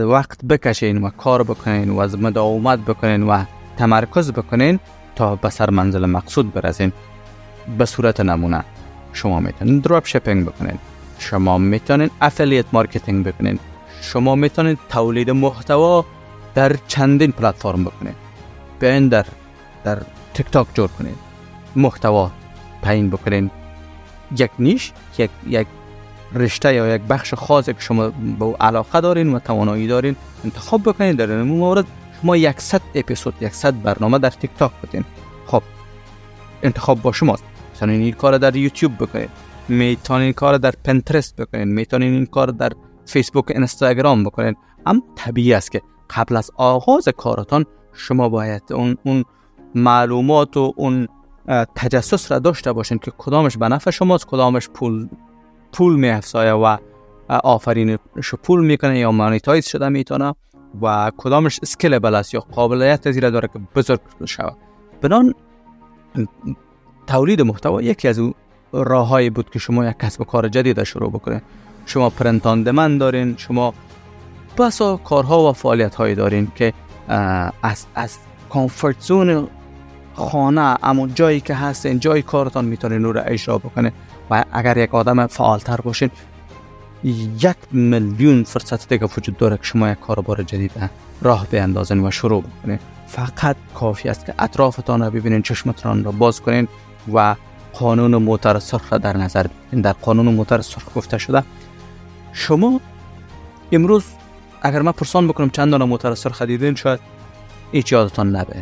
وقت 0.09 0.45
بکشین 0.45 1.03
و 1.03 1.11
کار 1.11 1.43
بکنین 1.43 1.91
و 1.91 1.99
از 1.99 2.19
مداومت 2.19 2.79
بکنین 2.79 3.23
و 3.23 3.45
تمرکز 3.77 4.33
بکنین 4.33 4.81
تا 5.17 5.37
به 5.37 5.51
سر 5.51 5.71
منزل 5.71 6.07
مقصود 6.07 6.53
برسین. 6.53 6.93
به 7.79 7.85
صورت 7.85 8.21
نمونه 8.21 8.65
شما 9.13 9.41
می‌تونین 9.41 9.79
drop 9.79 10.07
shipping 10.07 10.47
بکنین 10.47 10.79
شما 11.19 11.59
می‌تونین 11.59 12.11
affiliate 12.21 12.65
marketing 12.73 13.27
بکنین 13.27 13.59
شما 14.01 14.35
می‌تونید 14.35 14.79
تولید 14.89 15.31
محتوا 15.31 16.05
در 16.55 16.77
چندین 16.89 17.33
پلتفرم 17.33 17.85
بکنید 17.85 18.15
بیاین 18.81 19.09
در 19.09 19.27
در 19.85 20.03
تیک 20.35 20.51
تاک 20.51 20.67
جور 20.75 20.89
کنید. 20.89 21.17
محتوا 21.77 22.31
تعیین 22.83 23.11
بکنید 23.11 23.51
یک 24.39 24.51
نیش 24.59 24.93
یک 25.19 25.31
یک 25.47 25.67
رشته 26.35 26.75
یا 26.75 26.95
یک 26.95 27.03
بخش 27.03 27.35
خاصی 27.35 27.73
که 27.73 27.81
شما 27.81 28.09
به 28.39 28.57
علاقه 28.61 29.01
دارین 29.01 29.35
و 29.35 29.39
توانایی 29.39 29.87
دارین 29.87 30.17
انتخاب 30.45 30.83
بکنید. 30.83 31.17
در 31.17 31.31
این 31.31 31.43
مورد 31.43 31.87
شما 32.23 32.37
100 32.57 32.81
اپیزود 32.95 33.35
100 33.53 33.83
برنامه 33.83 34.19
در 34.19 34.31
تیک 34.31 34.51
تاک 34.59 34.73
بدین 34.83 35.05
خب 35.47 35.63
انتخاب 36.63 37.03
با 37.03 37.13
شماست. 37.13 37.45
می‌تونین 37.73 38.01
این 38.03 38.13
کار 38.13 38.39
در 38.39 38.57
یوتیوب 38.57 38.95
بکنید. 38.97 39.31
می‌تونین 39.69 40.23
این 40.23 40.33
کار 40.33 40.59
در 40.59 40.75
پنترست 40.85 41.37
بکنید. 41.37 41.69
می‌تونین 41.69 42.13
این 42.13 42.27
کار 42.27 42.47
در 42.47 42.73
فیسبوک 43.07 43.51
اینستاگرام 43.51 44.25
بکنید. 44.25 44.57
اما 44.87 45.03
طبیعی 45.17 45.55
است 45.55 45.73
که 45.73 45.83
قبل 46.17 46.37
از 46.37 46.51
آغاز 46.57 47.09
کارتان 47.09 47.67
شما 47.93 48.29
باید 48.29 48.63
اون, 48.73 48.97
اون 49.05 49.25
معلومات 49.75 50.57
و 50.57 50.73
اون 50.77 51.09
تجسس 51.77 52.33
را 52.33 52.39
داشته 52.39 52.73
باشین 52.73 52.99
که 52.99 53.13
کدامش 53.19 53.57
به 53.57 53.69
نفع 53.69 53.91
شماست 53.91 54.27
کدامش 54.27 54.69
پول 54.69 55.09
پول 55.73 55.97
می 55.97 56.21
و 56.39 56.79
آفرینش 57.29 57.99
پول 58.43 58.67
می‌کنه 58.67 58.99
یا 58.99 59.13
مانیتایز 59.13 59.67
شده 59.67 59.89
می‌تونه 59.89 60.35
و 60.83 61.13
کدامش 61.17 61.61
اسکیلبل 61.63 62.15
است 62.15 62.35
یا 62.35 62.41
قابلیت 62.41 63.11
زیره 63.11 63.31
داره 63.31 63.49
که 63.49 63.61
بزرگ 63.75 64.01
شود. 64.27 64.57
بنان 65.01 65.35
تولید 67.07 67.43
محتوا 67.43 67.83
یکی 67.83 68.09
از 68.09 68.21
راههایی 68.73 69.31
بود 69.31 69.51
که 69.51 69.59
شما 69.59 69.85
یک 69.85 69.99
کسب 69.99 70.25
کار 70.25 70.49
جدید 70.49 70.83
شروع 70.83 71.11
بکنید. 71.11 71.43
شما 71.87 72.11
پرنت 72.11 72.47
من 72.47 72.99
دارین 72.99 73.35
شما 73.37 73.75
بسا 74.59 74.97
کارها 74.97 75.51
و 75.51 75.53
فعالیت 75.53 75.95
هایی 75.95 76.15
دارین 76.15 76.49
که 76.55 76.73
از 77.63 77.87
از 77.95 78.17
کامفورت 78.51 79.01
زون 79.01 79.49
خانه 80.15 80.79
اما 80.83 81.07
جایی 81.07 81.41
که 81.41 81.55
هستین 81.55 81.99
جای 81.99 82.23
کارتان 82.23 82.65
می‌تونین 82.65 83.05
رو 83.05 83.23
اجرا 83.27 83.59
بکنه. 83.59 83.93
و 84.31 84.45
اگر 84.53 84.77
یک 84.77 84.95
آدم 84.95 85.27
فعالتر 85.27 85.77
باشین 85.77 86.11
یک 87.41 87.57
میلیون 87.73 88.45
فرصت 88.45 88.89
دیگه 88.89 89.09
وجود 89.17 89.37
داره 89.37 89.57
که 89.57 89.63
شما 89.63 89.91
یک 89.91 90.01
کاربار 90.01 90.43
جدید 90.43 90.91
راه 91.23 91.47
بیندازین 91.47 92.07
و 92.07 92.11
شروع 92.11 92.43
بکنین. 92.43 92.79
فقط 93.07 93.57
کافی 93.75 94.09
است 94.09 94.27
که 94.27 94.35
اطرافتان 94.39 95.03
رو 95.03 95.11
ببینین 95.11 95.43
چشمتان 95.43 96.05
را 96.05 96.13
باز 96.13 96.41
کنین 96.41 96.69
و 97.15 97.35
قانون 97.73 98.17
موتر 98.17 98.59
سرخ 98.59 98.93
در 98.93 99.17
نظر 99.17 99.43
بگیرین. 99.43 99.83
در 99.83 99.93
قانون 99.93 100.35
موتر 100.35 100.61
سرخ 100.61 100.85
گفته 100.97 101.19
شده 101.19 101.43
شما 102.33 102.81
امروز 103.73 104.05
اگر 104.65 104.83
من 104.83 104.93
پرسان 104.93 105.29
بکنم 105.29 105.51
چند 105.51 105.71
دانه 105.71 105.85
موتر 105.85 106.15
سرخ 106.15 106.43
دیدین 106.43 106.75
شاید 106.75 107.01
هیچ 107.73 107.93
یادتان 107.93 108.37
نبه. 108.37 108.57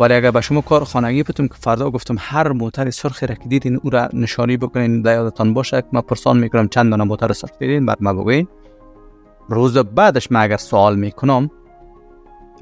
ولی 0.00 0.14
اگر 0.14 0.30
به 0.30 0.40
شما 0.40 0.60
کار 0.60 0.84
خانگی 0.84 1.22
بتونم 1.22 1.48
که 1.48 1.54
فردا 1.54 1.90
گفتم 1.90 2.16
هر 2.18 2.52
موتر 2.52 2.90
سرخی 2.90 3.26
را 3.26 3.34
که 3.34 3.48
دیدین 3.48 3.80
او 3.82 3.90
را 3.90 4.08
نشانی 4.12 4.56
بکنین 4.56 5.02
در 5.02 5.14
یادتان 5.14 5.54
باشه 5.54 5.82
که 5.82 5.88
من 5.92 6.00
پرسان 6.00 6.38
می‌کنم 6.38 6.68
چند 6.68 6.90
دانه 6.90 7.04
موتر 7.04 7.32
سرخ 7.32 7.50
دیدین 7.58 7.86
بعد 7.86 7.98
ما 8.00 8.12
بگوین. 8.12 8.48
روز 9.48 9.78
بعدش 9.78 10.32
من 10.32 10.40
اگر 10.40 10.56
سوال 10.56 10.96
می‌کنم 10.96 11.50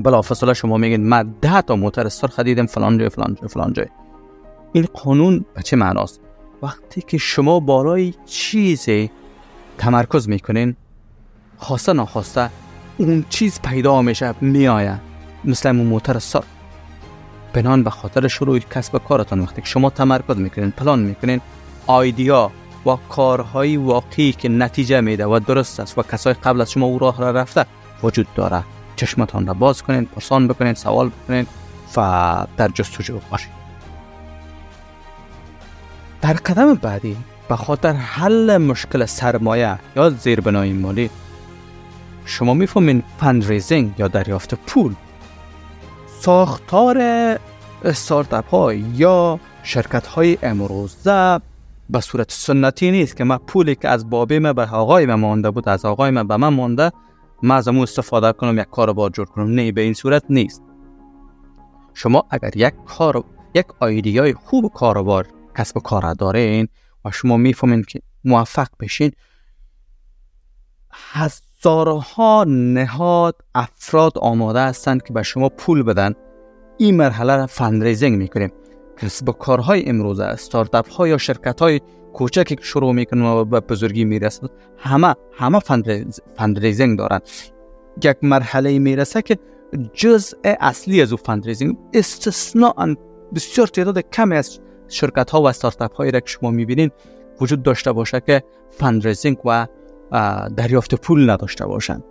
بلا 0.01 0.23
فصله 0.23 0.55
شما 0.55 0.77
میگین 0.77 1.09
من 1.09 1.35
ده 1.41 1.63
تا 1.63 1.77
موتر 1.77 2.09
سرخ 2.09 2.41
دیدم 2.41 2.67
فلان 2.67 2.99
جای 2.99 3.09
فلان 3.09 3.37
جای 3.41 3.49
فلان 3.49 3.73
جای. 3.73 3.87
این 4.73 4.87
قانون 4.93 5.45
به 5.55 5.63
چه 5.63 5.77
معناست؟ 5.77 6.21
وقتی 6.63 7.01
که 7.01 7.19
شما 7.19 7.61
بالای 7.61 8.15
چیزی 8.27 9.11
تمرکز 9.79 10.29
می‌کنین 10.29 10.77
خواسته 11.59 11.93
نخواسته 11.93 12.51
اون 12.99 13.25
چیز 13.29 13.61
پیدا 13.61 14.03
میشه 14.03 14.35
میآید 14.41 15.01
مثل 15.45 15.69
اون 15.69 15.87
موتر 15.87 16.19
سر 16.19 16.45
بنان 17.53 17.83
به 17.83 17.91
خاطر 17.91 18.29
شروع 18.29 18.59
کسب 18.59 18.99
کارتان 18.99 19.41
وقتی 19.41 19.63
که 19.63 19.69
شما 19.69 19.91
تمرکز 19.91 20.37
می‌کنین 20.37 20.71
پلان 20.71 20.99
می‌کنین 20.99 21.41
آیدیا 21.87 22.51
و 22.87 22.97
کارهای 23.09 23.77
واقعی 23.77 24.33
که 24.33 24.49
نتیجه 24.49 25.01
میده 25.01 25.27
و 25.27 25.41
درست 25.47 25.81
است 25.81 25.99
و 25.99 26.03
کسای 26.03 26.35
قبل 26.35 26.61
از 26.61 26.71
شما 26.71 26.87
او 26.87 26.99
راه 26.99 27.19
را 27.19 27.31
رفته 27.31 27.67
وجود 28.03 28.27
داره. 28.35 28.65
چشمتان 28.97 29.47
را 29.47 29.55
باز 29.55 29.83
کنین 29.83 30.05
پرسان 30.05 30.49
بکنین 30.49 30.75
سوال 30.75 31.09
بکنین 31.09 31.47
و 31.97 32.47
در 32.57 32.69
جستجو 32.69 33.19
باشین. 33.31 33.51
در 36.23 36.33
قدم 36.33 36.75
بعدی 36.75 37.17
به 37.49 37.57
خاطر 37.57 37.93
حل 37.93 38.57
مشکل 38.57 39.05
سرمایه 39.05 39.79
یا 39.97 40.11
زیربنای 40.11 40.73
مالی 40.73 41.11
شما 42.25 42.55
می‌فهمین 42.55 43.03
فندریزینگ 43.19 43.95
یا 43.99 44.09
دریافت 44.09 44.55
پول 44.55 44.95
ساختار 46.21 46.99
استارتاپ 47.85 48.49
های 48.49 48.79
یا 48.79 49.41
شرکت 49.63 50.07
های 50.07 50.39
امروزه 50.43 51.41
به 51.91 52.01
صورت 52.01 52.33
سنتی 52.33 52.91
نیست 52.91 53.17
که 53.17 53.25
من 53.25 53.37
پولی 53.37 53.75
که 53.75 53.89
از 53.89 54.11
بابی 54.11 54.39
من 54.39 54.53
به 54.53 54.63
آقای 54.63 55.07
من 55.07 55.15
مانده 55.15 55.51
بود 55.51 55.69
از 55.69 55.85
آقای 55.85 56.11
من 56.11 56.29
به 56.29 56.37
من 56.37 56.49
مانده 56.49 56.93
من 57.43 57.57
از 57.57 57.69
استفاده 57.69 58.33
کنم 58.33 58.59
یک 58.59 58.71
کار 58.71 58.93
بار 58.93 59.11
جور 59.11 59.27
کنم. 59.27 59.55
نه 59.55 59.73
به 59.73 59.81
این 59.81 59.95
صورت 59.95 60.23
نیست. 60.31 60.63
شما 61.95 62.27
اگر 62.31 62.57
یک 62.57 62.75
کار 62.87 63.25
یک 63.55 63.67
آیدیای 63.81 64.35
خوب 64.35 64.73
کاروبار 64.73 65.29
کسب 65.57 65.79
کار 65.79 66.15
دارین 66.15 66.69
و 67.05 67.11
شما 67.11 67.37
می‌فهمین 67.37 67.83
که 67.83 68.01
موفق 68.25 68.69
بشین 68.81 69.13
هزارها 71.65 72.45
نهاد 72.49 73.37
افراد 73.55 74.19
آماده 74.19 74.61
هستند 74.61 75.03
که 75.03 75.13
به 75.13 75.23
شما 75.23 75.49
پول 75.49 75.83
بدن. 75.83 76.15
این 76.79 76.97
مرحله 76.97 77.37
را 77.37 77.47
فندریزینگ 77.47 78.19
می‌کنیم. 78.19 78.53
کسب 78.97 79.31
کارهای 79.31 79.89
امروزه 79.89 80.25
استارتاپ 80.25 80.89
ها 80.89 81.09
یا 81.09 81.19
شرکت 81.19 81.61
های 81.61 81.81
کوچکی 82.13 82.57
که 82.57 82.63
شروع 82.63 82.93
می‌کنن 82.93 83.23
و 83.23 83.45
به 83.45 83.61
بزرگی 83.61 84.05
می‌رسند 84.05 84.51
همه 84.79 85.15
همه 85.33 85.59
fundraising 86.37 86.99
دارن. 86.99 87.21
یک 88.03 88.17
مرحله 88.23 88.79
می‌رسه 88.79 89.23
که 89.23 89.39
جزء 89.93 90.37
اصلی 90.45 91.03
از 91.03 91.13
او 91.13 91.19
fundraising 91.19 91.77
استثناء 91.95 92.95
بسیار 93.35 93.67
تعداد 93.67 93.99
کمی 93.99 94.37
از 94.37 94.59
شرکت 94.89 95.31
ها 95.31 95.43
و 95.43 95.49
استارتاپ 95.49 95.95
هایی 95.95 96.11
را 96.11 96.21
که 96.21 96.29
شما 96.29 96.51
می‌بینین 96.51 96.91
وجود 97.41 97.63
داشته 97.63 97.93
باشه 97.93 98.21
که 98.21 98.43
fundraising 98.71 99.37
و 99.45 99.67
دریافت 100.57 100.95
پول 100.95 101.31
نداشته 101.31 101.67
باشن. 101.67 102.03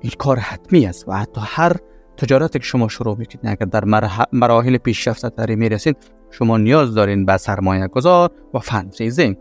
این 0.00 0.12
کار 0.18 0.38
حتمی 0.38 0.86
است 0.86 1.08
و 1.08 1.12
حتی 1.12 1.40
هر 1.44 1.72
تجارتی 2.16 2.58
که 2.58 2.64
شما 2.64 2.88
شروع 2.88 3.18
می‌کنید 3.18 3.46
اگر 3.46 3.66
در 3.66 3.84
مراحل 4.32 4.76
پیشرفته 4.76 5.30
تری 5.30 5.56
می‌رسید 5.56 5.96
شما 6.30 6.58
نیاز 6.58 6.94
دارین 6.94 7.26
به 7.26 7.36
سرمایه 7.36 7.86
گذار 7.86 8.30
و 8.54 8.58
fundraising. 8.58 9.36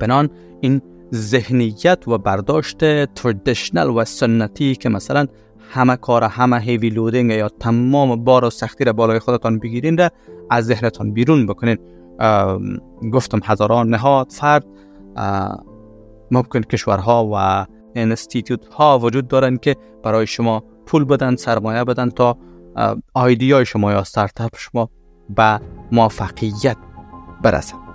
بناءً 0.00 0.30
این 0.60 0.82
ذهنیت 1.14 2.08
و 2.08 2.18
برداشت 2.18 3.04
traditional 3.04 3.86
و 3.86 4.04
سنتی 4.04 4.74
که 4.74 4.88
مثلا 4.88 5.26
همه 5.70 5.96
کار 5.96 6.24
همه 6.24 6.60
heavy 6.60 6.90
loading 6.90 7.30
یا 7.30 7.48
تمام 7.48 8.24
بار 8.24 8.44
و 8.44 8.50
سختی 8.50 8.84
را 8.84 8.92
بالای 8.92 9.18
خودتان 9.18 9.58
بگیرین 9.58 9.98
را 9.98 10.10
از 10.50 10.66
ذهنتان 10.66 11.12
بیرون 11.12 11.46
بکنین. 11.46 11.78
گفتم 13.12 13.40
هزاران 13.44 13.88
نهاد 13.88 14.30
فرد 14.30 14.64
ممکن 16.30 16.60
کشورها 16.60 17.30
و 17.34 17.66
انستیتوت 17.94 18.66
ها 18.66 18.98
وجود 18.98 19.28
دارن 19.28 19.56
که 19.56 19.76
برای 20.02 20.26
شما 20.26 20.64
پول 20.86 21.04
بدن 21.04 21.36
سرمایه 21.36 21.84
بدن 21.84 22.10
تا 22.10 22.38
آیدیای 23.14 23.66
شما 23.66 23.92
یا 23.92 24.04
ستارتاپ 24.04 24.50
شما 24.56 24.90
به 25.30 25.60
موفقیت 25.92 26.76
برسد 27.42 27.89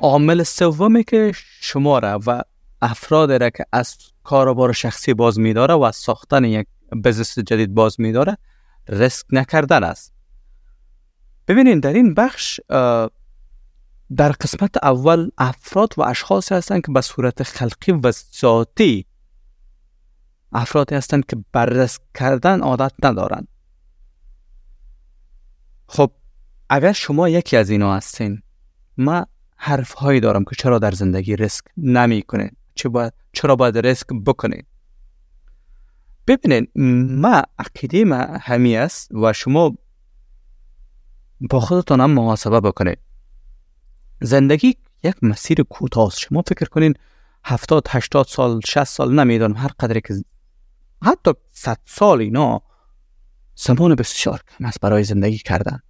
عامل 0.00 0.42
سومی 0.42 1.04
که 1.04 1.32
شما 1.60 1.98
را 1.98 2.20
و 2.26 2.42
افراد 2.82 3.32
را 3.32 3.50
که 3.50 3.66
از 3.72 3.96
کاروبار 4.24 4.72
شخصی 4.72 5.14
باز 5.14 5.38
میداره 5.38 5.74
و 5.74 5.82
از 5.82 5.96
ساختن 5.96 6.44
یک 6.44 6.66
بزنس 7.04 7.38
جدید 7.38 7.74
باز 7.74 8.00
میداره 8.00 8.38
ریسک 8.88 9.26
نکردن 9.32 9.84
است. 9.84 10.12
ببینید 11.48 11.82
در 11.82 11.92
این 11.92 12.14
بخش 12.14 12.60
در 14.16 14.32
قسمت 14.32 14.84
اول 14.84 15.30
افراد 15.38 15.94
و 15.96 16.02
اشخاصی 16.02 16.54
هستند 16.54 16.86
که 16.86 16.92
به 16.92 17.00
صورت 17.00 17.42
خلقی 17.42 17.92
و 17.92 18.12
ذاتی 18.40 19.06
افرادی 20.52 20.94
هستند 20.94 21.26
که 21.26 21.36
بر 21.52 21.66
ریسک 21.66 22.00
کردن 22.14 22.60
عادت 22.60 22.92
ندارند 23.02 23.48
خب 25.88 26.10
اگر 26.70 26.92
شما 26.92 27.28
یکی 27.28 27.56
از 27.56 27.70
اینا 27.70 27.94
هستین 27.94 28.42
ما 28.98 29.26
حرف 29.66 29.92
هایی 29.92 30.20
دارم 30.20 30.44
که 30.44 30.56
چرا 30.58 30.78
در 30.78 30.90
زندگی 30.90 31.36
ریسک 31.36 31.64
نمی 31.76 32.22
کنین 32.22 32.50
چرا 33.32 33.56
باید 33.56 33.78
ریسک 33.78 34.06
بکنین 34.26 34.62
ببینین 36.26 36.68
ما 37.20 37.42
عقیده 37.58 38.04
ما 38.04 38.26
همی 38.40 38.76
است 38.76 39.14
و 39.14 39.32
شما 39.32 39.76
با 41.50 41.60
خودتان 41.60 42.00
هم 42.00 42.10
محاسبه 42.10 42.60
بکنید. 42.60 42.98
زندگی 44.20 44.76
یک 45.04 45.16
مسیر 45.22 45.62
کوتاه 45.62 46.10
شما 46.10 46.42
فکر 46.46 46.66
کنین 46.66 46.94
هفتاد 47.44 47.86
هشتاد 47.88 48.26
سال 48.26 48.60
شست 48.66 48.96
سال 48.96 49.14
نمی‌دانم 49.14 49.56
هر 49.56 49.70
قدری 49.80 50.00
که 50.00 50.14
حتی 51.02 51.30
صد 51.52 51.78
سال 51.84 52.20
اینا 52.20 52.62
زمان 53.54 53.94
بسیار 53.94 54.42
کم 54.48 54.64
است 54.64 54.80
برای 54.80 55.04
زندگی 55.04 55.38
کردن. 55.38 55.80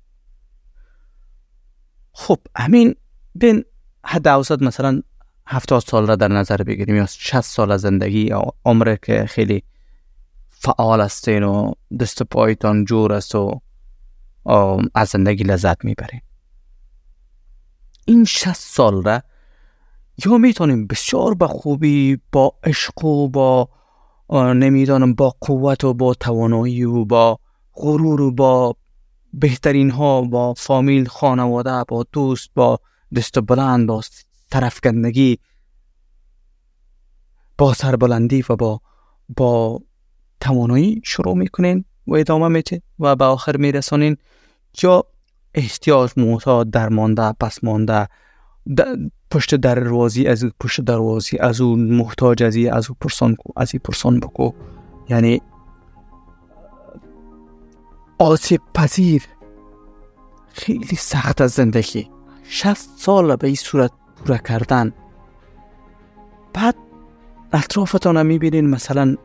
خب 2.12 2.39
همین 2.57 2.95
بین 3.38 3.64
حد 4.05 4.29
اوسط 4.29 4.62
مثلا 4.62 5.03
هفتاد 5.46 5.83
سال 5.83 6.07
را 6.07 6.16
در 6.16 6.29
نظر 6.29 6.57
بگیریم 6.57 6.96
یا 6.96 7.07
60 7.07 7.40
سال 7.40 7.77
زندگی 7.77 8.20
یا 8.20 8.42
عمر 8.64 8.96
که 9.03 9.27
خیلی 9.27 9.62
فعال 10.49 11.01
هستین 11.01 11.42
و 11.42 11.72
دست 12.01 12.22
پایتان 12.22 12.85
جور 12.85 13.12
است 13.12 13.35
و 13.35 13.61
از 14.94 15.09
زندگی 15.09 15.44
لذت 15.44 15.85
می‌برین 15.85 16.20
این 18.05 18.25
60 18.25 18.53
سال 18.53 19.03
را 19.03 19.22
یا 20.25 20.38
می‌تونیم 20.38 20.87
بسیار 20.87 21.35
به 21.35 21.46
خوبی 21.46 22.18
با 22.33 22.55
عشق 22.64 23.05
و 23.05 23.29
با 23.29 23.68
نمی‌دانم 24.33 25.14
با 25.14 25.35
قوت 25.40 25.85
و 25.85 25.94
با 25.94 26.14
توانایی 26.14 26.85
و 26.85 27.05
با 27.05 27.38
غرور 27.75 28.20
و 28.20 28.31
با 28.31 28.77
بهترین 29.33 29.90
ها 29.90 30.22
با 30.22 30.55
فامیل 30.55 31.09
خانواده 31.09 31.85
با 31.88 32.07
دوست 32.12 32.51
با 32.55 32.81
دست 33.14 33.40
بلند 33.40 33.87
با 33.87 34.03
طرفگندگی 34.51 35.38
با 37.59 37.75
سربلندی 37.75 38.45
و 38.49 38.57
با 38.57 38.81
با 39.37 39.81
توانایی 40.40 41.01
شروع 41.05 41.37
می‌کنین 41.37 41.85
و 42.07 42.14
ادامه 42.14 42.49
میتین 42.49 42.81
و 42.99 43.16
به 43.16 43.25
آخر 43.25 43.57
میرسانین. 43.57 44.16
یا 44.83 45.05
احتیاج 45.55 46.11
معتاد 46.16 46.71
درمانده 46.71 47.33
پس 47.33 47.64
مانده 47.64 48.09
پشت 49.31 49.55
در 49.55 49.75
روزی 49.75 50.27
از 50.27 50.45
پشت 50.61 50.81
دروازی 50.81 51.38
از 51.38 51.61
اون 51.61 51.81
محتاج 51.81 52.42
ازی 52.42 52.69
از 52.69 52.90
او 52.90 52.97
پرسان 53.01 53.35
کو 53.35 53.53
از 53.57 53.75
این 53.75 53.81
پرسان 53.85 54.21
بکو. 54.21 54.51
یعنی 55.09 55.42
آسیب 58.19 58.61
پذیر 58.75 59.23
خیلی 60.49 60.97
سخت 60.97 61.40
از 61.40 61.51
زندگی. 61.51 62.15
شست 62.49 62.91
سال 62.97 63.37
به 63.37 63.47
این 63.47 63.57
صورت 63.57 63.91
پورا 64.17 64.39
کردن. 64.39 64.93
بعد 66.53 66.75
اطرافتان 67.53 68.17
هم 68.17 68.27
می‌بینین 68.27 68.71
مثلا 68.71 69.17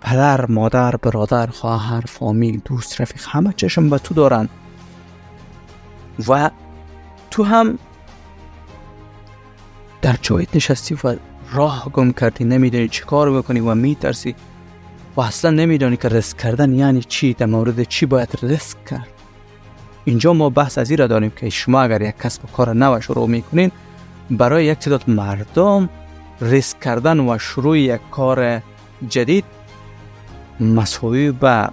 پدر 0.00 0.46
مادر 0.46 0.96
برادر 0.96 1.46
خواهر 1.46 2.00
فامیل 2.00 2.60
دوست 2.64 3.00
رفیق 3.00 3.22
همه 3.28 3.52
چشم 3.56 3.90
به 3.90 3.98
تو 3.98 4.14
دارن. 4.14 4.48
و 6.28 6.50
تو 7.30 7.44
هم 7.44 7.78
در 10.02 10.16
جایت 10.22 10.56
نشستی 10.56 10.96
و 11.04 11.16
راه 11.52 11.90
گم 11.92 12.12
کردی 12.12 12.44
نمیدانی 12.44 12.88
چی 12.88 13.02
کار 13.04 13.32
بکنی 13.32 13.60
و 13.60 13.74
میترسی 13.74 14.34
و 15.16 15.20
اصلا 15.20 15.50
نمیدانی 15.50 15.96
که 15.96 16.08
رسک 16.08 16.36
کردن 16.36 16.74
یعنی 16.74 17.00
چی 17.00 17.34
در 17.34 17.46
مورد 17.46 17.82
چی 17.82 18.06
باید 18.06 18.38
رسک 18.42 18.84
کرد. 18.84 19.13
اینجا 20.04 20.32
ما 20.32 20.50
بحث 20.50 20.78
از 20.78 20.90
این 20.90 20.98
را 20.98 21.06
داریم 21.06 21.32
که 21.36 21.50
شما 21.50 21.82
اگر 21.82 22.02
یک 22.02 22.18
کسب 22.18 22.44
و 22.44 22.48
کار 22.48 22.72
نو 22.72 23.00
شروع 23.00 23.28
می‌کنین 23.28 23.70
برای 24.30 24.64
یک 24.64 24.78
تعداد 24.78 25.10
مردم 25.10 25.88
ریسک 26.40 26.80
کردن 26.80 27.20
و 27.20 27.38
شروع 27.38 27.78
یک 27.78 28.00
کار 28.10 28.62
جدید 29.08 29.44
مساوی 30.60 31.32
به 31.32 31.68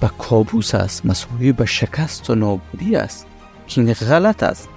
به 0.00 0.10
کابوس 0.18 0.74
است 0.74 1.06
مساوی 1.06 1.52
به 1.52 1.66
شکست 1.66 2.30
و 2.30 2.34
نابودی 2.34 2.96
است. 2.96 3.26
که 3.66 3.80
این 3.80 3.92
غلط 3.92 4.42
است. 4.42 4.68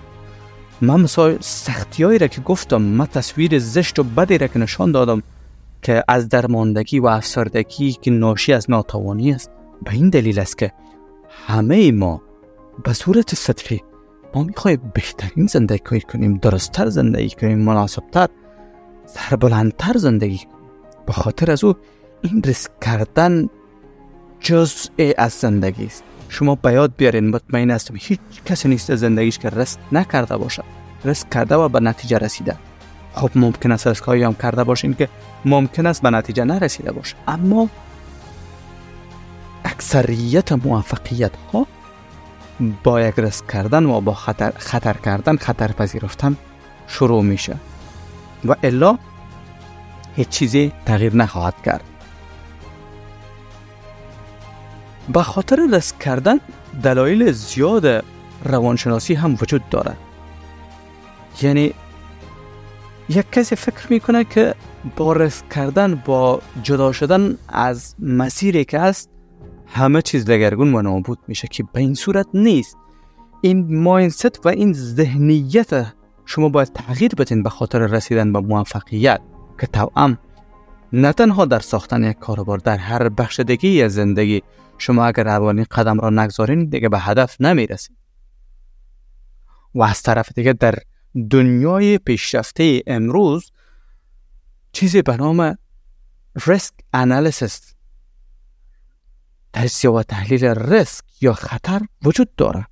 من 0.81 1.01
مثال 1.01 1.37
سختی 1.39 2.03
هایی 2.03 2.19
را 2.19 2.27
که 2.27 2.41
گفتم 2.41 2.81
من 2.81 3.05
تصویر 3.05 3.59
زشت 3.59 3.99
و 3.99 4.03
بدی 4.03 4.37
را 4.37 4.47
که 4.47 4.59
نشان 4.59 4.91
دادم 4.91 5.23
که 5.81 6.03
از 6.07 6.29
درماندگی 6.29 6.99
و 6.99 7.07
افسردگی 7.07 7.93
که 7.93 8.11
ناشی 8.11 8.53
از 8.53 8.69
ناتوانی 8.69 9.31
است. 9.31 9.51
به 9.81 9.91
این 9.91 10.09
دلیل 10.09 10.39
است 10.39 10.57
که 10.57 10.71
همه 11.47 11.91
ما 11.91 12.21
به 12.83 12.93
صورت 12.93 13.35
سطحی 13.35 13.83
ما 14.35 14.43
می‌خوایم 14.43 14.91
بهترین 14.93 15.47
زندگی 15.47 15.99
کنیم 15.99 16.37
درستتر 16.37 16.89
زندگی 16.89 17.29
کنیم 17.29 17.59
مناسبتر 17.59 18.27
سربلندتر 19.05 19.97
زندگی 19.97 20.41
به 21.05 21.13
خاطر 21.13 21.51
از 21.51 21.63
او 21.63 21.73
این 22.21 22.41
ریسک 22.43 22.79
کردن 22.79 23.49
جزء 24.39 24.89
از 25.17 25.33
زندگی 25.33 25.85
است. 25.85 26.03
شما 26.29 26.55
به 26.55 26.73
یاد 26.73 26.93
بیارین 26.97 27.29
مطمئن 27.29 27.71
هستم 27.71 27.93
هیچ 27.97 28.19
کسی 28.45 28.69
نیست 28.69 28.95
زندگیش 28.95 29.39
که 29.39 29.49
رسک 29.49 29.79
نکرده 29.91 30.37
باشد 30.37 30.63
رسک 31.05 31.29
کرده 31.29 31.55
و 31.55 31.69
به 31.69 31.79
نتیجه 31.79 32.17
رسیده. 32.17 32.55
خب 33.13 33.29
ممکن 33.35 33.71
است 33.71 33.87
رسک 33.87 34.07
هم 34.09 34.33
کرده 34.33 34.63
باشین 34.63 34.93
که 34.93 35.09
ممکن 35.45 35.85
است 35.85 36.01
به 36.01 36.09
نتیجه 36.09 36.43
نرسیده 36.43 36.91
باشه. 36.91 37.15
اما 37.27 37.69
اکثریت 39.65 40.51
موفقیت 40.51 41.31
ها 41.53 41.67
با 42.83 43.01
یک 43.01 43.15
رسک 43.17 43.47
کردن 43.47 43.85
و 43.85 44.01
با 44.01 44.13
خطر, 44.13 44.53
خطر 44.57 44.93
کردن 44.93 45.37
خطر 45.37 45.67
پذیرفتن 45.67 46.37
شروع 46.87 47.23
میشه. 47.23 47.57
و 48.45 48.55
الا 48.63 48.97
هیچ 50.15 50.29
چیزی 50.29 50.71
تغییر 50.85 51.15
نخواهد 51.15 51.61
کرد. 51.65 51.83
به 55.13 55.23
خاطر 55.23 55.59
رسک 55.71 55.99
کردن 55.99 56.39
دلایل 56.83 57.31
زیاد 57.31 58.03
روانشناسی 58.43 59.13
هم 59.13 59.37
وجود 59.41 59.69
دارد 59.69 59.97
یعنی 61.41 61.73
یک 63.09 63.31
کسی 63.31 63.55
فکر 63.55 63.87
می‌کنه 63.89 64.23
که 64.23 64.55
با 64.95 65.13
رسک 65.13 65.49
کردن 65.49 65.95
با 65.95 66.41
جدا 66.63 66.91
شدن 66.91 67.37
از 67.49 67.95
مسیری 67.99 68.65
که 68.65 68.79
است 68.79 69.09
همه 69.67 70.01
چیز 70.01 70.25
دگرگون 70.25 70.75
و 70.75 70.81
نابود 70.81 71.19
میشه 71.27 71.47
که 71.47 71.63
به 71.73 71.79
این 71.79 71.93
صورت 71.93 72.27
نیست. 72.33 72.77
این 73.41 73.81
ماینست 73.81 74.45
و 74.45 74.49
این 74.49 74.73
ذهنیت 74.73 75.93
شما 76.25 76.49
باید 76.49 76.73
تغییر 76.73 77.15
بدین 77.15 77.43
به 77.43 77.49
خاطر 77.49 77.79
رسیدن 77.79 78.33
به 78.33 78.39
موفقیت 78.39 79.21
که 79.59 79.67
توام 79.67 80.17
نه 80.93 81.13
تنها 81.13 81.45
در 81.45 81.59
ساختن 81.59 82.03
یک 82.03 82.19
کاروبار 82.19 82.57
در 82.57 82.77
هر 82.77 83.09
بخش 83.09 83.39
دیگه 83.39 83.85
از 83.85 83.93
زندگی 83.93 84.41
شما 84.77 85.05
اگر 85.05 85.27
اولین 85.27 85.65
قدم 85.71 85.99
را 85.99 86.09
نگذارین 86.09 86.69
دیگه 86.69 86.89
به 86.89 86.99
هدف 86.99 87.41
نمی‌رسید. 87.41 87.97
و 89.75 89.83
از 89.83 90.01
طرف 90.01 90.31
دیگه 90.31 90.53
در 90.53 90.75
دنیای 91.29 91.97
پیشرفته 91.97 92.83
امروز 92.87 93.51
چیزی 94.71 95.01
به 95.01 95.17
نام 95.17 95.57
ریسک 96.45 96.73
انالیسیس 96.93 97.73
تجزیه 99.57 99.91
و 99.91 100.03
تحلیل 100.03 100.45
ریسک 100.45 101.03
یا 101.21 101.33
خطر 101.33 101.81
وجود 102.03 102.35
داره. 102.35 102.67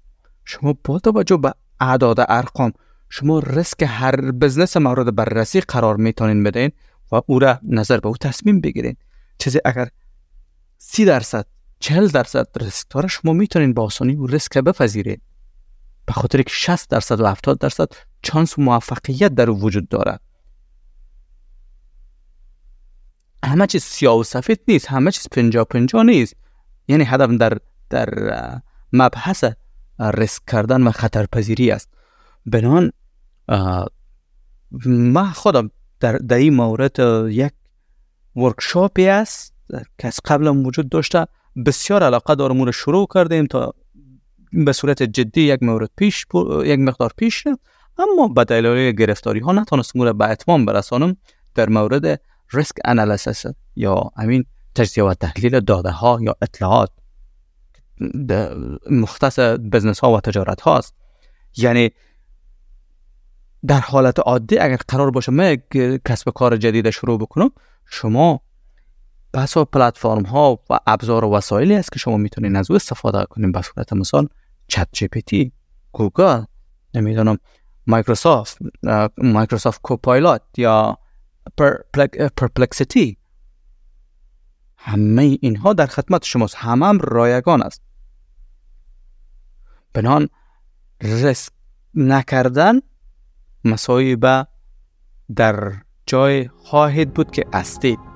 شما 0.46 0.76
با 0.84 1.00
توجه 1.00 1.38
به 1.38 1.54
اعداد 1.80 2.20
ارقام 2.20 2.72
شما 3.10 3.40
ریسک 3.40 3.84
هر 3.88 4.32
بزنس 4.32 4.78
مورد 4.78 5.16
بررسی 5.16 5.62
قرار 5.62 5.96
می‌تونین 5.98 6.44
بدین 6.44 6.72
و 7.12 7.22
او 7.28 7.40
را 7.40 7.60
نظر 7.64 8.00
به 8.00 8.08
او 8.08 8.18
تصمیم 8.18 8.62
بگیرین. 8.62 8.98
چیزی 9.38 9.60
اگر 9.66 9.88
سی 10.78 11.06
درصد 11.06 11.46
چهل 11.80 12.08
درصد 12.08 12.48
ریسک 12.62 12.88
داره 12.90 13.08
شما 13.08 13.34
می‌تونین 13.34 13.74
با 13.74 13.84
آسانی 13.84 14.16
او 14.16 14.28
ریسک 14.28 14.58
بپذیرید 14.58 15.22
به 16.06 16.14
خاطر 16.14 16.42
که 16.42 16.54
60 16.54 16.90
درصد 16.90 17.20
و 17.20 17.28
70 17.28 17.60
درصد 17.60 17.88
چانس 18.22 18.60
و 18.60 18.62
موفقیت 18.62 19.36
در 19.36 19.50
او 19.50 19.62
وجود 19.62 19.90
دارد 19.90 20.22
همه 23.46 23.68
چیز 23.68 23.84
سیاه 23.84 24.18
و 24.18 24.24
سفید 24.24 24.60
نیست 24.68 24.88
همه 24.88 25.12
چیز 25.12 25.28
پنجا 25.32 25.66
پنجا 25.66 26.04
نیست. 26.04 26.45
یعنی 26.88 27.04
هدف 27.04 27.30
در 27.30 27.58
در 27.90 28.10
مبحث 28.94 29.44
ریسک 30.00 30.42
کردن 30.48 30.88
و 30.88 30.92
خطرپذیری 30.92 31.72
است. 31.72 31.90
بنان 32.46 32.92
ما 34.86 35.32
خودم 35.34 35.72
در, 36.00 36.18
در 36.18 36.36
این 36.38 36.54
مورد 36.54 37.00
یک 37.30 37.54
ورکشاپی 38.36 39.08
است 39.08 39.54
که 39.98 40.08
از 40.08 40.20
قبل 40.26 40.48
وجود 40.48 40.90
داشته. 40.90 41.26
بسیار 41.66 42.04
علاقه 42.04 42.36
دارم 42.36 42.62
رو 42.62 42.72
شروع 42.72 43.08
کردیم 43.14 43.46
تا 43.46 43.74
به 44.54 44.74
صورت 44.74 45.04
جدی 45.04 45.42
یک 45.42 45.64
مورد 45.64 45.90
پیش 45.98 46.26
یک 46.66 46.80
مقدار 46.80 47.12
پیش 47.18 47.44
اما 47.98 48.28
به 48.28 48.44
دلیل 48.44 48.92
گرفتاری 48.92 49.40
ها 49.40 49.52
نتونستم 49.52 50.02
رو 50.02 50.14
به 50.14 50.30
اتمام 50.30 50.66
برسانم 50.66 51.18
در 51.56 51.70
مورد 51.70 52.22
risk 52.54 52.76
analysis 52.86 53.44
یا 53.76 54.12
همین 54.18 54.46
تجزیه 54.76 55.04
و 55.04 55.14
تحلیل 55.14 55.60
داده 55.60 55.90
ها 55.90 56.20
یا 56.22 56.36
اطلاعات. 56.42 56.90
مختص 58.92 59.40
business 59.40 60.00
ها 60.00 60.14
و 60.14 60.20
تجارت 60.20 60.62
هاست 60.62 60.96
یعنی 61.58 61.92
در 63.68 63.80
حالت 63.80 64.20
عادی 64.20 64.58
اگر 64.58 64.78
قرار 64.88 65.12
باشه 65.12 65.32
من 65.32 65.52
یک 65.52 66.02
کسب 66.06 66.30
کار 66.30 66.58
جدید 66.58 66.90
شروع 66.90 67.20
بکنم 67.20 67.50
شما 67.86 68.42
بسا 69.34 69.66
پلتفرم 69.66 70.24
ها 70.24 70.60
و 70.70 70.80
ابزار 70.88 71.26
و 71.26 71.34
وسایلی 71.34 71.76
است 71.76 71.92
که 71.92 72.00
شما 72.00 72.18
می‌تونید 72.18 72.56
از 72.56 72.72
او 72.72 72.76
استفاده 72.76 73.26
کنید 73.26 73.52
به 73.52 73.62
صورت 73.62 73.94
مثال 73.94 74.28
ChatGPT 74.68 75.52
گوگل 75.92 76.44
نمی‌دونم 76.94 77.38
مایکروسافت 77.88 78.58
مایکروسافت 79.18 79.82
کوپایلوت 79.82 80.42
یا 80.58 80.98
پرپلکسیتی. 82.38 83.18
همه 84.86 85.38
اینها 85.42 85.74
در 85.74 85.86
خدمت 85.86 86.24
شماست. 86.24 86.56
همه 86.56 86.86
هم 86.86 87.00
رایگان 87.00 87.62
است. 87.62 87.82
بنان 89.94 90.30
رسک 91.02 91.52
نکردن 91.94 92.80
مصایبه 93.64 94.48
در 95.36 95.74
جای 96.06 96.48
خواهید 96.48 97.14
بود 97.14 97.32
که 97.32 97.46
استید 97.54 98.15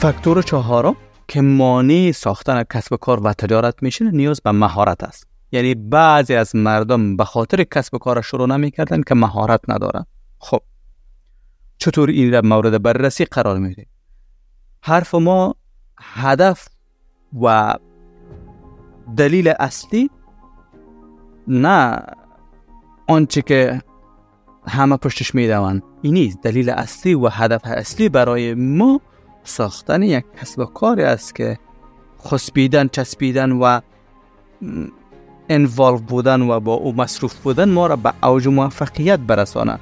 فاکتور 0.00 0.42
چهارم 0.42 0.96
که 1.28 1.40
مانع 1.40 2.12
ساختن 2.12 2.62
کسب 2.62 2.96
کار 2.96 3.20
و 3.20 3.32
تجارت 3.32 3.82
میشه 3.82 4.10
نیاز 4.10 4.40
به 4.44 4.50
مهارت 4.50 5.04
است. 5.04 5.26
یعنی 5.52 5.74
بعضی 5.74 6.34
از 6.34 6.56
مردم 6.56 7.16
به 7.16 7.24
خاطر 7.24 7.64
کسب 7.64 7.98
کار 7.98 8.20
شروع 8.22 8.46
نمی‌کردن 8.46 9.02
که 9.02 9.14
مهارت 9.14 9.60
ندارن. 9.68 10.06
خب 10.38 10.60
چطور 11.78 12.08
این 12.08 12.30
در 12.30 12.40
مورد 12.40 12.82
بررسی 12.82 13.24
قرار 13.24 13.58
میده 13.58 13.86
حرف 14.82 15.14
ما 15.14 15.54
هدف 16.00 16.68
و 17.42 17.74
دلیل 19.16 19.48
اصلی 19.58 20.10
نه 21.48 22.02
آنچه 23.08 23.42
که 23.42 23.82
همه 24.66 24.96
پشتش 24.96 25.34
می‌دوند 25.34 25.82
این 26.02 26.14
نیست. 26.14 26.38
دلیل 26.42 26.70
اصلی 26.70 27.14
و 27.14 27.28
هدف 27.28 27.60
اصلی 27.64 28.08
برای 28.08 28.54
ما 28.54 29.00
ساختن 29.44 30.02
یک 30.02 30.24
کسب 30.40 30.58
و 30.58 30.64
کاری 30.64 31.02
است 31.02 31.34
که 31.34 31.58
خسبیدن 32.24 32.88
چسبیدن 32.88 33.52
و 33.52 33.80
انوالو 35.48 35.98
بودن 35.98 36.42
و 36.42 36.60
با 36.60 36.74
او 36.74 36.96
مصروف 36.96 37.34
بودن 37.34 37.68
ما 37.68 37.86
را 37.86 37.96
به 37.96 38.12
اوج 38.22 38.48
موفقیت 38.48 39.18
برسانه 39.18 39.78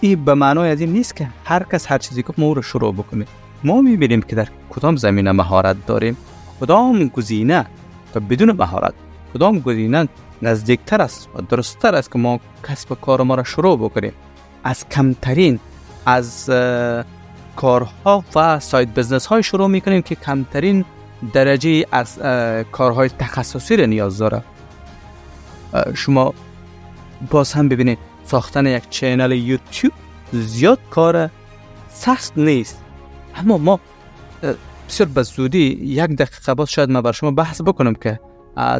این 0.00 0.24
به 0.24 0.34
معنای 0.34 0.70
از 0.70 0.80
این 0.80 0.92
نیست 0.92 1.16
که 1.16 1.28
هر 1.44 1.62
کس 1.62 1.92
هر 1.92 1.98
چیزی 1.98 2.22
که 2.22 2.32
ما 2.38 2.52
رو 2.52 2.62
شروع 2.62 2.94
بکنه 2.94 3.26
ما 3.64 3.80
می‌بینیم 3.80 4.22
که 4.22 4.36
در 4.36 4.48
کدام 4.70 4.96
زمینه 4.96 5.32
مهارت 5.32 5.86
داریم. 5.86 6.16
کدام 6.60 7.08
گزینه 7.08 7.66
و 8.14 8.20
بدون 8.20 8.52
مهارت 8.52 8.94
کدام 9.34 9.58
گزینه 9.58 10.08
نزدیکتر 10.42 11.02
است 11.02 11.28
و 11.34 11.42
درستتر 11.42 11.94
است 11.94 12.12
که 12.12 12.18
ما 12.18 12.40
کسب 12.68 13.00
کار 13.00 13.22
ما 13.22 13.34
را 13.34 13.44
شروع 13.44 13.78
بکنیم. 13.78 14.12
از 14.64 14.88
کمترین 14.88 15.60
از 16.06 16.50
کارها 17.56 18.24
و 18.34 18.60
سایت 18.60 18.88
بزنس 18.88 19.26
های 19.26 19.42
شروع 19.42 19.66
می‌کنیم 19.66 20.02
که 20.02 20.14
کمترین 20.14 20.84
درجه 21.32 21.86
از 21.92 22.18
کارهای 22.72 23.08
تخصصی 23.08 23.76
را 23.76 23.86
نیاز 23.86 24.18
داره. 24.18 24.42
شما 25.94 26.34
باز 27.30 27.52
هم 27.52 27.68
ببینید 27.68 27.98
ساختن 28.24 28.66
یک 28.66 28.88
چینل 28.90 29.32
یوتیوب 29.32 29.92
زیاد 30.32 30.78
کار 30.90 31.30
سخت 31.88 32.38
نیست. 32.38 32.82
اما 33.36 33.58
ما 33.58 33.80
بسیار 34.88 35.08
به 35.14 35.22
زودی 35.22 35.78
یک 35.82 36.00
دقیقه 36.00 36.54
باز 36.54 36.70
شاید 36.70 36.90
ما 36.90 37.02
بر 37.02 37.12
شما 37.12 37.30
بحث 37.30 37.60
بکنم 37.62 37.94
که 37.94 38.20